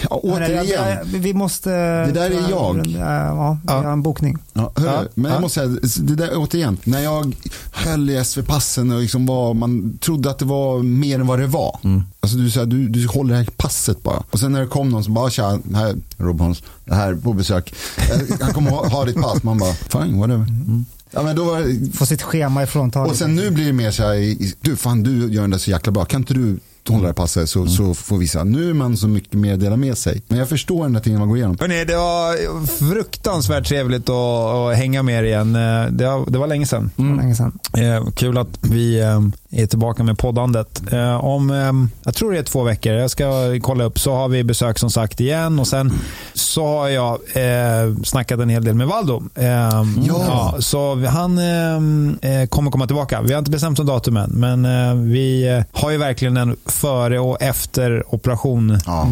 [0.09, 0.97] ja, återigen.
[1.03, 1.69] vi måste...
[2.05, 2.87] Det där är jag.
[2.87, 4.37] Ja, vi har en bokning.
[4.53, 6.77] Ja, hör, men jag måste säga, det där, återigen.
[6.83, 7.35] När jag
[7.71, 11.47] höll i SV-passen och liksom var, man trodde att det var mer än vad det
[11.47, 11.79] var.
[11.83, 12.03] Mm.
[12.19, 14.23] Alltså du, så du, du håller det här passet bara.
[14.31, 17.73] Och sen när det kom någon som bara, tja, här Rob Hans, här på besök.
[17.97, 19.43] Eh, han kommer ha, ha ditt pass.
[19.43, 20.45] Man bara, fine, whatever.
[20.45, 20.85] Mm.
[21.11, 22.89] Ja, men då var, Få sitt schema ifrån.
[22.89, 25.71] Och sen nu blir det mer så här, du fan du gör den där så
[25.71, 26.05] jäkla bra.
[26.05, 26.59] Kan inte du
[26.89, 27.71] hållarpasset så, mm.
[27.71, 28.43] så får vissa.
[28.43, 30.21] Nu är man så mycket mer dela med sig.
[30.27, 31.57] Men jag förstår den där tingen man går igenom.
[31.59, 35.55] Hörrni, det var fruktansvärt trevligt att, att hänga med er igen.
[35.55, 36.91] Eh, det var, det var länge sedan.
[36.97, 37.17] Mm.
[37.17, 37.59] Länge sedan.
[37.77, 39.19] Eh, kul att vi eh,
[39.61, 40.93] är tillbaka med poddandet.
[40.93, 41.71] Eh, om, eh,
[42.03, 44.89] jag tror det är två veckor, jag ska kolla upp, så har vi besök som
[44.89, 45.93] sagt igen och sen
[46.33, 49.23] så har jag eh, snackat en hel del med Valdo.
[49.35, 49.83] Eh, ja.
[50.07, 50.55] ja.
[50.59, 53.21] så han eh, kommer komma tillbaka.
[53.21, 57.41] Vi har inte bestämt om datumen, men eh, vi har ju verkligen en före och
[57.41, 59.07] efter operation ja.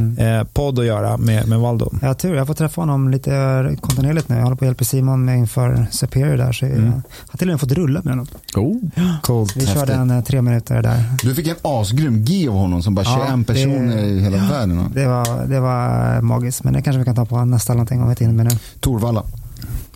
[0.53, 1.89] podd att göra med, med Valdo.
[2.01, 4.36] Jag har tur, jag får träffa honom lite kontinuerligt nu.
[4.36, 6.86] Jag håller på att hjälpa Simon med inför Superior där, så mm.
[6.86, 6.91] jag
[7.28, 8.28] har till och med fått rulla med honom.
[8.55, 8.78] Oh.
[9.22, 9.57] Coolt.
[9.57, 11.03] Vi körde en tre minuter där.
[11.24, 14.38] Du fick en asgrym G av honom som bara ja, 21 det, personer i hela
[14.38, 14.91] ja, världen.
[14.93, 18.09] Det var, det var magiskt, men det kanske vi kan ta på nästa någonting om
[18.09, 18.57] ett in med nu.
[18.80, 19.24] Torvalla.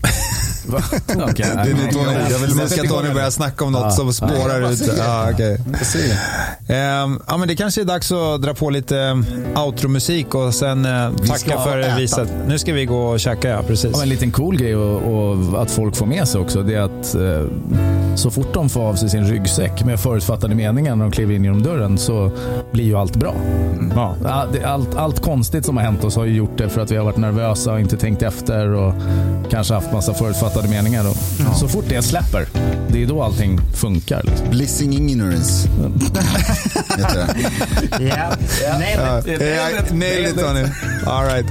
[1.32, 4.72] okay, det är Tony, jag vill nu ska Tony börja snacka om något som spårar
[4.72, 4.92] ut.
[4.98, 5.54] Ja, okay.
[5.54, 10.86] um, ja, men det kanske är dags att dra på lite um, outro-musik och sen
[10.86, 12.30] uh, tacka för visat.
[12.48, 13.64] Nu ska vi gå och käka, ja.
[13.68, 13.92] Precis.
[13.94, 16.82] Ja, en liten cool grej och, och, att folk får med sig också, det är
[16.82, 21.12] att uh, så fort de får av sig sin ryggsäck med förutfattade meningar när de
[21.12, 22.32] kliver in genom dörren så
[22.72, 23.36] blir ju allt bra.
[23.80, 23.92] Mm.
[23.96, 24.16] Ja.
[24.66, 27.06] Allt, allt konstigt som har hänt oss har ju gjort det för att vi har
[27.06, 28.94] varit nervösa och inte tänkt efter och
[29.50, 31.10] kanske haft massa förutfattade meningar.
[31.10, 31.54] Och ja.
[31.54, 32.48] Så fort det släpper,
[32.90, 34.22] det är då allting funkar.
[34.24, 34.50] Liksom.
[34.50, 35.70] Blissing ignorance.
[38.00, 38.32] Ja,
[39.92, 40.66] nailed it Tony.
[41.06, 41.46] All right.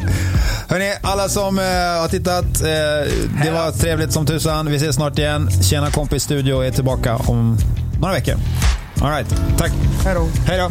[0.69, 2.69] Hörrni, alla som uh, har tittat, uh,
[3.45, 4.71] det var trevligt som tusan.
[4.71, 5.51] Vi ses snart igen.
[5.63, 7.59] Tjena kompis studio är tillbaka om
[8.01, 8.35] några veckor.
[9.01, 9.35] All right.
[9.59, 9.73] tack.
[10.05, 10.29] Hej då.
[10.47, 10.71] Hej då.